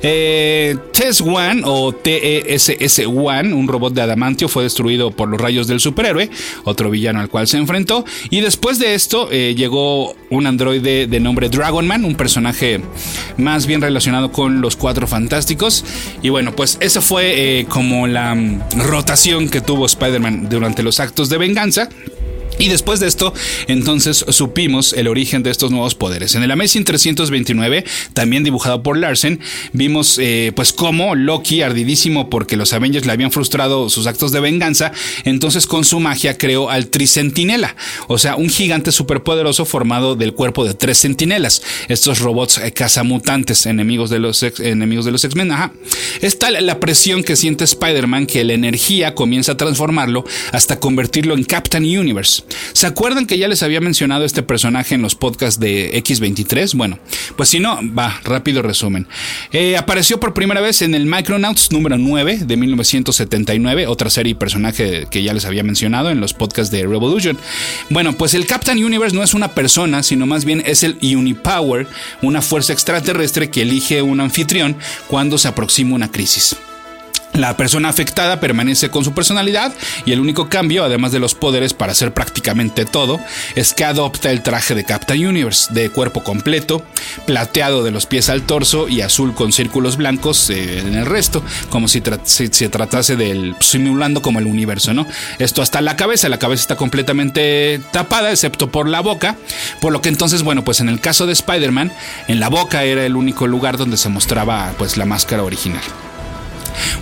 Eh, 0.02 0.76
TES-1 0.92 1.62
o 1.64 1.92
TESS-1, 1.92 3.52
un 3.52 3.68
robot 3.68 3.94
de 3.94 4.02
adamantio, 4.02 4.48
fue 4.48 4.64
destruido 4.64 5.10
por 5.10 5.28
los 5.28 5.40
rayos 5.40 5.66
del 5.66 5.80
superhéroe, 5.80 6.30
otro 6.64 6.90
villano 6.90 7.20
al 7.20 7.28
cual 7.28 7.46
se 7.48 7.58
enfrentó. 7.58 8.04
Y 8.30 8.40
después 8.40 8.78
de 8.78 8.94
esto 8.94 9.28
eh, 9.30 9.54
llegó 9.56 10.14
un 10.30 10.46
androide 10.46 11.06
de 11.06 11.20
nombre 11.20 11.48
Dragonman, 11.48 12.04
un 12.04 12.14
personaje 12.14 12.80
más 13.36 13.66
bien 13.66 13.80
relacionado 13.80 14.32
con 14.32 14.60
los 14.60 14.76
cuatro 14.76 15.06
fantásticos. 15.06 15.84
Y 16.22 16.28
bueno, 16.28 16.54
pues 16.54 16.78
esa 16.80 17.00
fue 17.00 17.60
eh, 17.60 17.66
como 17.66 18.06
la 18.06 18.34
mm, 18.34 18.62
rotación 18.86 19.48
que 19.48 19.60
tuvo 19.60 19.86
Spider-Man 19.86 20.48
durante 20.48 20.82
los 20.82 21.00
actos 21.00 21.28
de 21.28 21.38
venganza. 21.38 21.88
Y 22.58 22.68
después 22.68 23.00
de 23.00 23.08
esto, 23.08 23.34
entonces 23.66 24.24
supimos 24.28 24.92
el 24.92 25.08
origen 25.08 25.42
de 25.42 25.50
estos 25.50 25.70
nuevos 25.70 25.94
poderes. 25.94 26.34
En 26.34 26.42
el 26.42 26.50
Amazing 26.50 26.84
329, 26.84 27.84
también 28.12 28.44
dibujado 28.44 28.82
por 28.82 28.96
Larsen, 28.96 29.40
vimos 29.72 30.18
eh, 30.18 30.52
pues 30.54 30.72
cómo 30.72 31.14
Loki, 31.14 31.62
ardidísimo 31.62 32.30
porque 32.30 32.56
los 32.56 32.72
Avengers 32.72 33.06
le 33.06 33.12
habían 33.12 33.32
frustrado 33.32 33.90
sus 33.90 34.06
actos 34.06 34.30
de 34.32 34.40
venganza, 34.40 34.92
entonces 35.24 35.66
con 35.66 35.84
su 35.84 36.00
magia 36.00 36.38
creó 36.38 36.70
al 36.70 36.86
Tricentinela, 36.88 37.74
o 38.06 38.18
sea, 38.18 38.36
un 38.36 38.48
gigante 38.48 38.92
superpoderoso 38.92 39.64
formado 39.64 40.14
del 40.14 40.32
cuerpo 40.32 40.64
de 40.64 40.74
tres 40.74 41.00
centinelas, 41.00 41.62
estos 41.88 42.20
robots 42.20 42.58
eh, 42.58 42.72
cazamutantes, 42.72 43.66
enemigos 43.66 44.10
de 44.10 44.20
los 44.20 44.42
enemigos 44.60 45.04
de 45.04 45.12
los 45.12 45.24
X-Men. 45.24 45.52
Es 46.20 46.38
tal 46.38 46.64
la 46.64 46.80
presión 46.80 47.22
que 47.24 47.36
siente 47.36 47.64
Spider-Man 47.64 48.26
que 48.26 48.44
la 48.44 48.54
energía 48.54 49.14
comienza 49.14 49.52
a 49.52 49.56
transformarlo 49.56 50.24
hasta 50.52 50.78
convertirlo 50.78 51.34
en 51.34 51.44
Captain 51.44 51.84
Universe. 51.84 52.43
¿Se 52.72 52.86
acuerdan 52.86 53.26
que 53.26 53.38
ya 53.38 53.48
les 53.48 53.62
había 53.62 53.80
mencionado 53.80 54.24
este 54.24 54.42
personaje 54.42 54.94
en 54.94 55.02
los 55.02 55.14
podcasts 55.14 55.60
de 55.60 55.92
X23? 56.02 56.74
Bueno, 56.76 56.98
pues 57.36 57.48
si 57.48 57.60
no, 57.60 57.78
va, 57.96 58.20
rápido 58.24 58.62
resumen. 58.62 59.06
Eh, 59.52 59.76
apareció 59.76 60.20
por 60.20 60.34
primera 60.34 60.60
vez 60.60 60.82
en 60.82 60.94
el 60.94 61.06
Micronauts 61.06 61.70
número 61.72 61.98
9 61.98 62.40
de 62.44 62.56
1979, 62.56 63.86
otra 63.86 64.10
serie 64.10 64.32
y 64.32 64.34
personaje 64.34 65.06
que 65.10 65.22
ya 65.22 65.32
les 65.32 65.44
había 65.44 65.62
mencionado 65.62 66.10
en 66.10 66.20
los 66.20 66.34
podcasts 66.34 66.70
de 66.70 66.82
Revolution. 66.82 67.38
Bueno, 67.90 68.12
pues 68.14 68.34
el 68.34 68.46
Captain 68.46 68.82
Universe 68.82 69.14
no 69.14 69.22
es 69.22 69.34
una 69.34 69.52
persona, 69.54 70.02
sino 70.02 70.26
más 70.26 70.44
bien 70.44 70.62
es 70.66 70.82
el 70.82 70.98
Unipower, 71.02 71.86
una 72.22 72.42
fuerza 72.42 72.72
extraterrestre 72.72 73.50
que 73.50 73.62
elige 73.62 74.02
un 74.02 74.20
anfitrión 74.20 74.76
cuando 75.08 75.38
se 75.38 75.48
aproxima 75.48 75.94
una 75.94 76.10
crisis. 76.10 76.56
La 77.34 77.56
persona 77.56 77.88
afectada 77.88 78.38
permanece 78.38 78.90
con 78.90 79.02
su 79.02 79.12
personalidad 79.12 79.72
y 80.04 80.12
el 80.12 80.20
único 80.20 80.48
cambio, 80.48 80.84
además 80.84 81.10
de 81.10 81.18
los 81.18 81.34
poderes 81.34 81.74
para 81.74 81.90
hacer 81.90 82.14
prácticamente 82.14 82.84
todo, 82.84 83.18
es 83.56 83.74
que 83.74 83.84
adopta 83.84 84.30
el 84.30 84.44
traje 84.44 84.76
de 84.76 84.84
Captain 84.84 85.26
Universe, 85.26 85.74
de 85.74 85.90
cuerpo 85.90 86.22
completo, 86.22 86.86
plateado 87.26 87.82
de 87.82 87.90
los 87.90 88.06
pies 88.06 88.28
al 88.28 88.42
torso 88.42 88.88
y 88.88 89.00
azul 89.00 89.34
con 89.34 89.52
círculos 89.52 89.96
blancos 89.96 90.48
eh, 90.48 90.78
en 90.78 90.94
el 90.94 91.06
resto, 91.06 91.42
como 91.70 91.88
si, 91.88 92.00
se 92.24 92.68
tratase 92.68 93.16
del 93.16 93.56
simulando 93.58 94.22
como 94.22 94.38
el 94.38 94.46
universo, 94.46 94.94
¿no? 94.94 95.04
Esto 95.40 95.60
hasta 95.60 95.80
la 95.80 95.96
cabeza, 95.96 96.28
la 96.28 96.38
cabeza 96.38 96.60
está 96.60 96.76
completamente 96.76 97.80
tapada, 97.90 98.30
excepto 98.30 98.70
por 98.70 98.88
la 98.88 99.00
boca, 99.00 99.36
por 99.80 99.92
lo 99.92 100.00
que 100.00 100.08
entonces, 100.08 100.44
bueno, 100.44 100.62
pues 100.62 100.78
en 100.78 100.88
el 100.88 101.00
caso 101.00 101.26
de 101.26 101.32
Spider-Man, 101.32 101.90
en 102.28 102.38
la 102.38 102.48
boca 102.48 102.84
era 102.84 103.04
el 103.04 103.16
único 103.16 103.48
lugar 103.48 103.76
donde 103.76 103.96
se 103.96 104.08
mostraba 104.08 104.72
pues 104.78 104.96
la 104.96 105.04
máscara 105.04 105.42
original. 105.42 105.82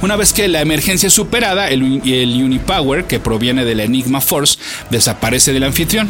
Una 0.01 0.17
vez 0.17 0.33
que 0.33 0.49
la 0.49 0.61
emergencia 0.61 1.07
es 1.07 1.13
superada, 1.13 1.69
el, 1.69 1.83
Unipower, 1.83 3.05
que 3.05 3.21
proviene 3.21 3.65
del 3.65 3.81
Enigma 3.81 4.21
Force, 4.21 4.59
desaparece 4.91 5.53
del 5.53 5.65
anfitrión. 5.65 6.09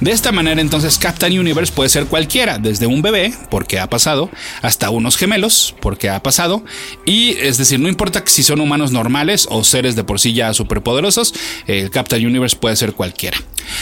De 0.00 0.12
esta 0.12 0.32
manera 0.32 0.60
entonces 0.60 0.98
Captain 0.98 1.38
Universe 1.38 1.72
puede 1.72 1.90
ser 1.90 2.06
cualquiera, 2.06 2.58
desde 2.58 2.86
un 2.86 3.02
bebé, 3.02 3.34
porque 3.50 3.78
ha 3.78 3.88
pasado, 3.88 4.30
hasta 4.62 4.90
unos 4.90 5.16
gemelos, 5.16 5.74
porque 5.80 6.08
ha 6.08 6.22
pasado, 6.22 6.64
y 7.04 7.36
es 7.38 7.58
decir, 7.58 7.80
no 7.80 7.88
importa 7.88 8.22
si 8.26 8.42
son 8.42 8.60
humanos 8.60 8.92
normales 8.92 9.46
o 9.50 9.64
seres 9.64 9.96
de 9.96 10.04
por 10.04 10.20
sí 10.20 10.32
ya 10.32 10.54
superpoderosos, 10.54 11.34
el 11.66 11.90
Captain 11.90 12.24
Universe 12.26 12.56
puede 12.56 12.76
ser 12.76 12.92
cualquiera. 12.92 13.38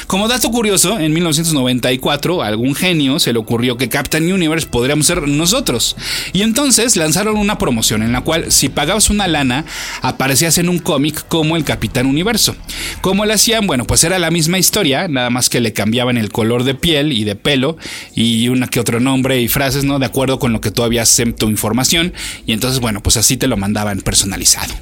Como 0.07 0.29
dato 0.29 0.51
curioso, 0.51 0.99
en 0.99 1.13
1994 1.13 2.43
a 2.43 2.47
algún 2.47 2.75
genio 2.75 3.19
se 3.19 3.33
le 3.33 3.39
ocurrió 3.39 3.77
que 3.77 3.89
Captain 3.89 4.33
Universe 4.33 4.67
podríamos 4.67 5.07
ser 5.07 5.27
nosotros, 5.29 5.97
y 6.33 6.43
entonces 6.43 6.97
lanzaron 6.97 7.37
una 7.37 7.59
promoción 7.59 8.03
en 8.03 8.13
la 8.13 8.23
cual 8.23 8.51
si 8.53 8.69
pagabas 8.69 9.11
una 9.11 9.29
lana, 9.29 9.65
aparecías 10.03 10.59
en 10.59 10.69
un 10.69 10.79
cómic 10.79 11.27
como 11.29 11.57
el 11.57 11.65
Capitán 11.65 12.07
Universo. 12.07 12.55
¿Cómo 13.01 13.25
lo 13.25 13.33
hacían? 13.33 13.67
Bueno, 13.67 13.85
pues 13.85 14.05
era 14.05 14.19
la 14.19 14.31
misma 14.31 14.59
historia, 14.59 15.09
nada 15.09 15.31
más 15.31 15.49
que 15.49 15.61
le 15.61 15.73
cambiaban 15.73 16.17
el 16.17 16.31
color 16.31 16.65
de 16.65 16.75
piel 16.75 17.13
y 17.13 17.25
de 17.25 17.37
pelo 17.37 17.77
y 18.15 18.49
una 18.49 18.69
que 18.69 18.81
otro 18.81 19.01
nombre 19.01 19.41
y 19.41 19.49
frases, 19.49 19.85
¿no? 19.85 19.99
De 19.99 20.07
acuerdo 20.07 20.39
con 20.39 20.53
lo 20.53 20.61
que 20.61 20.71
tú 20.71 20.83
habías 20.83 21.21
tu 21.37 21.49
información. 21.49 22.13
Y 22.47 22.53
entonces, 22.53 22.81
bueno, 22.81 23.03
pues 23.03 23.17
así 23.17 23.37
te 23.37 23.47
lo 23.47 23.57
mandaban 23.57 24.01
personalizado. 24.01 24.75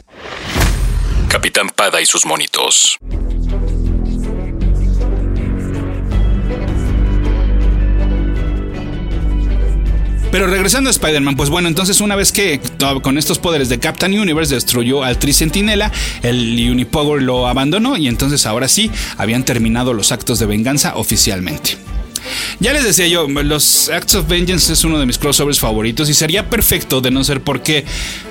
Capitán 1.29 1.69
Pada 1.75 2.01
y 2.01 2.07
sus 2.07 2.27
monitos. 2.27 2.99
Pero 10.31 10.47
regresando 10.47 10.89
a 10.89 10.93
Spider-Man, 10.93 11.37
pues 11.37 11.51
bueno, 11.51 11.69
entonces 11.69 12.01
una 12.01 12.17
vez 12.17 12.33
que 12.33 12.61
con 13.03 13.19
estos 13.19 13.39
poderes 13.39 13.69
de 13.69 13.79
Captain 13.79 14.19
Universe 14.19 14.55
destruyó 14.55 15.03
al 15.03 15.19
Tricentinela, 15.19 15.91
el 16.23 16.71
Unipower 16.71 17.23
lo 17.23 17.49
abandonó 17.49 17.97
y 17.97 18.07
entonces 18.07 18.47
ahora 18.47 18.69
sí 18.69 18.91
habían 19.17 19.45
terminado 19.45 19.93
los 19.93 20.13
actos 20.13 20.39
de 20.39 20.47
venganza 20.47 20.97
oficialmente. 20.97 21.77
Ya 22.61 22.73
les 22.73 22.85
decía 22.85 23.07
yo, 23.07 23.27
los 23.29 23.89
Acts 23.89 24.15
of 24.15 24.29
Vengeance 24.29 24.73
es 24.73 24.85
uno 24.85 24.99
de 24.99 25.07
mis 25.07 25.19
crossovers 25.19 25.59
favoritos 25.59 26.09
y 26.09 26.15
sería 26.15 26.49
perfecto 26.51 27.01
de 27.01 27.11
no 27.11 27.25
ser 27.25 27.41
porque 27.41 27.85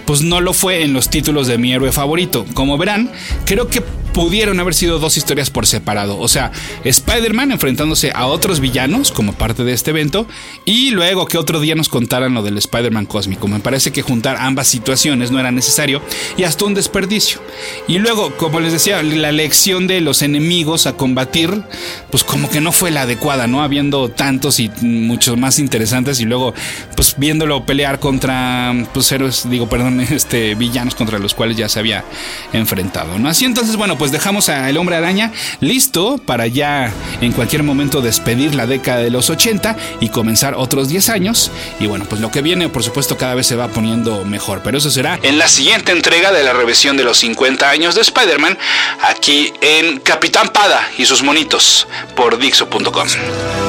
pues 0.05 0.21
no 0.21 0.41
lo 0.41 0.53
fue 0.53 0.83
en 0.83 0.93
los 0.93 1.09
títulos 1.09 1.47
de 1.47 1.57
mi 1.57 1.73
héroe 1.73 1.91
favorito. 1.91 2.45
Como 2.53 2.77
verán, 2.77 3.11
creo 3.45 3.67
que 3.67 3.83
pudieron 4.19 4.59
haber 4.59 4.73
sido 4.73 4.99
dos 4.99 5.15
historias 5.15 5.49
por 5.49 5.65
separado. 5.65 6.19
O 6.19 6.27
sea, 6.27 6.51
Spider-Man 6.83 7.53
enfrentándose 7.53 8.11
a 8.13 8.25
otros 8.25 8.59
villanos 8.59 9.13
como 9.13 9.31
parte 9.31 9.63
de 9.63 9.71
este 9.71 9.91
evento 9.91 10.27
y 10.65 10.91
luego 10.91 11.25
que 11.25 11.37
otro 11.37 11.61
día 11.61 11.73
nos 11.73 11.87
contaran 11.87 12.33
lo 12.33 12.43
del 12.43 12.57
Spider-Man 12.57 13.05
cósmico. 13.05 13.47
Me 13.47 13.61
parece 13.61 13.93
que 13.93 14.01
juntar 14.01 14.35
ambas 14.37 14.67
situaciones 14.67 15.31
no 15.31 15.39
era 15.39 15.53
necesario 15.53 16.01
y 16.35 16.43
hasta 16.43 16.65
un 16.65 16.73
desperdicio. 16.73 17.39
Y 17.87 17.99
luego, 17.99 18.35
como 18.35 18.59
les 18.59 18.73
decía, 18.73 19.01
la 19.01 19.29
elección 19.29 19.87
de 19.87 20.01
los 20.01 20.21
enemigos 20.21 20.85
a 20.85 20.97
combatir, 20.97 21.63
pues 22.11 22.25
como 22.25 22.49
que 22.49 22.59
no 22.59 22.73
fue 22.73 22.91
la 22.91 23.03
adecuada, 23.03 23.47
¿no? 23.47 23.63
Habiendo 23.63 24.09
tantos 24.09 24.59
y 24.59 24.69
muchos 24.81 25.37
más 25.37 25.59
interesantes 25.59 26.19
y 26.19 26.25
luego, 26.25 26.53
pues 26.97 27.15
viéndolo 27.17 27.65
pelear 27.65 28.01
contra, 28.01 28.73
pues 28.93 29.09
héroes, 29.13 29.49
digo, 29.49 29.69
perdón, 29.69 30.01
este, 30.09 30.55
villanos 30.55 30.93
contra 30.93 31.19
los 31.19 31.33
cuales 31.33 31.55
ya 31.55 31.69
se 31.69 31.79
había 31.79 32.03
enfrentado, 32.51 33.17
¿no? 33.17 33.29
Así 33.29 33.45
entonces, 33.45 33.77
bueno, 33.77 33.97
pues 33.97 34.08
pues 34.09 34.23
dejamos 34.23 34.49
a 34.49 34.67
El 34.67 34.77
Hombre 34.77 34.95
Araña 34.95 35.31
listo 35.59 36.17
para 36.17 36.47
ya 36.47 36.91
en 37.21 37.31
cualquier 37.31 37.61
momento 37.61 38.01
despedir 38.01 38.55
la 38.55 38.65
década 38.65 39.01
de 39.01 39.11
los 39.11 39.29
80 39.29 39.77
y 39.99 40.09
comenzar 40.09 40.55
otros 40.55 40.89
10 40.89 41.09
años. 41.09 41.51
Y 41.79 41.85
bueno, 41.85 42.05
pues 42.09 42.19
lo 42.19 42.31
que 42.31 42.41
viene, 42.41 42.69
por 42.69 42.83
supuesto, 42.83 43.17
cada 43.17 43.35
vez 43.35 43.45
se 43.45 43.55
va 43.55 43.67
poniendo 43.67 44.25
mejor. 44.25 44.61
Pero 44.63 44.79
eso 44.79 44.89
será 44.89 45.19
en 45.21 45.37
la 45.37 45.47
siguiente 45.47 45.91
entrega 45.91 46.31
de 46.31 46.41
la 46.41 46.53
revisión 46.53 46.97
de 46.97 47.03
los 47.03 47.19
50 47.19 47.69
años 47.69 47.93
de 47.93 48.01
Spider-Man, 48.01 48.57
aquí 49.03 49.53
en 49.61 49.99
Capitán 49.99 50.49
Pada 50.49 50.89
y 50.97 51.05
sus 51.05 51.21
monitos 51.21 51.87
por 52.15 52.39
Dixo.com. 52.39 53.68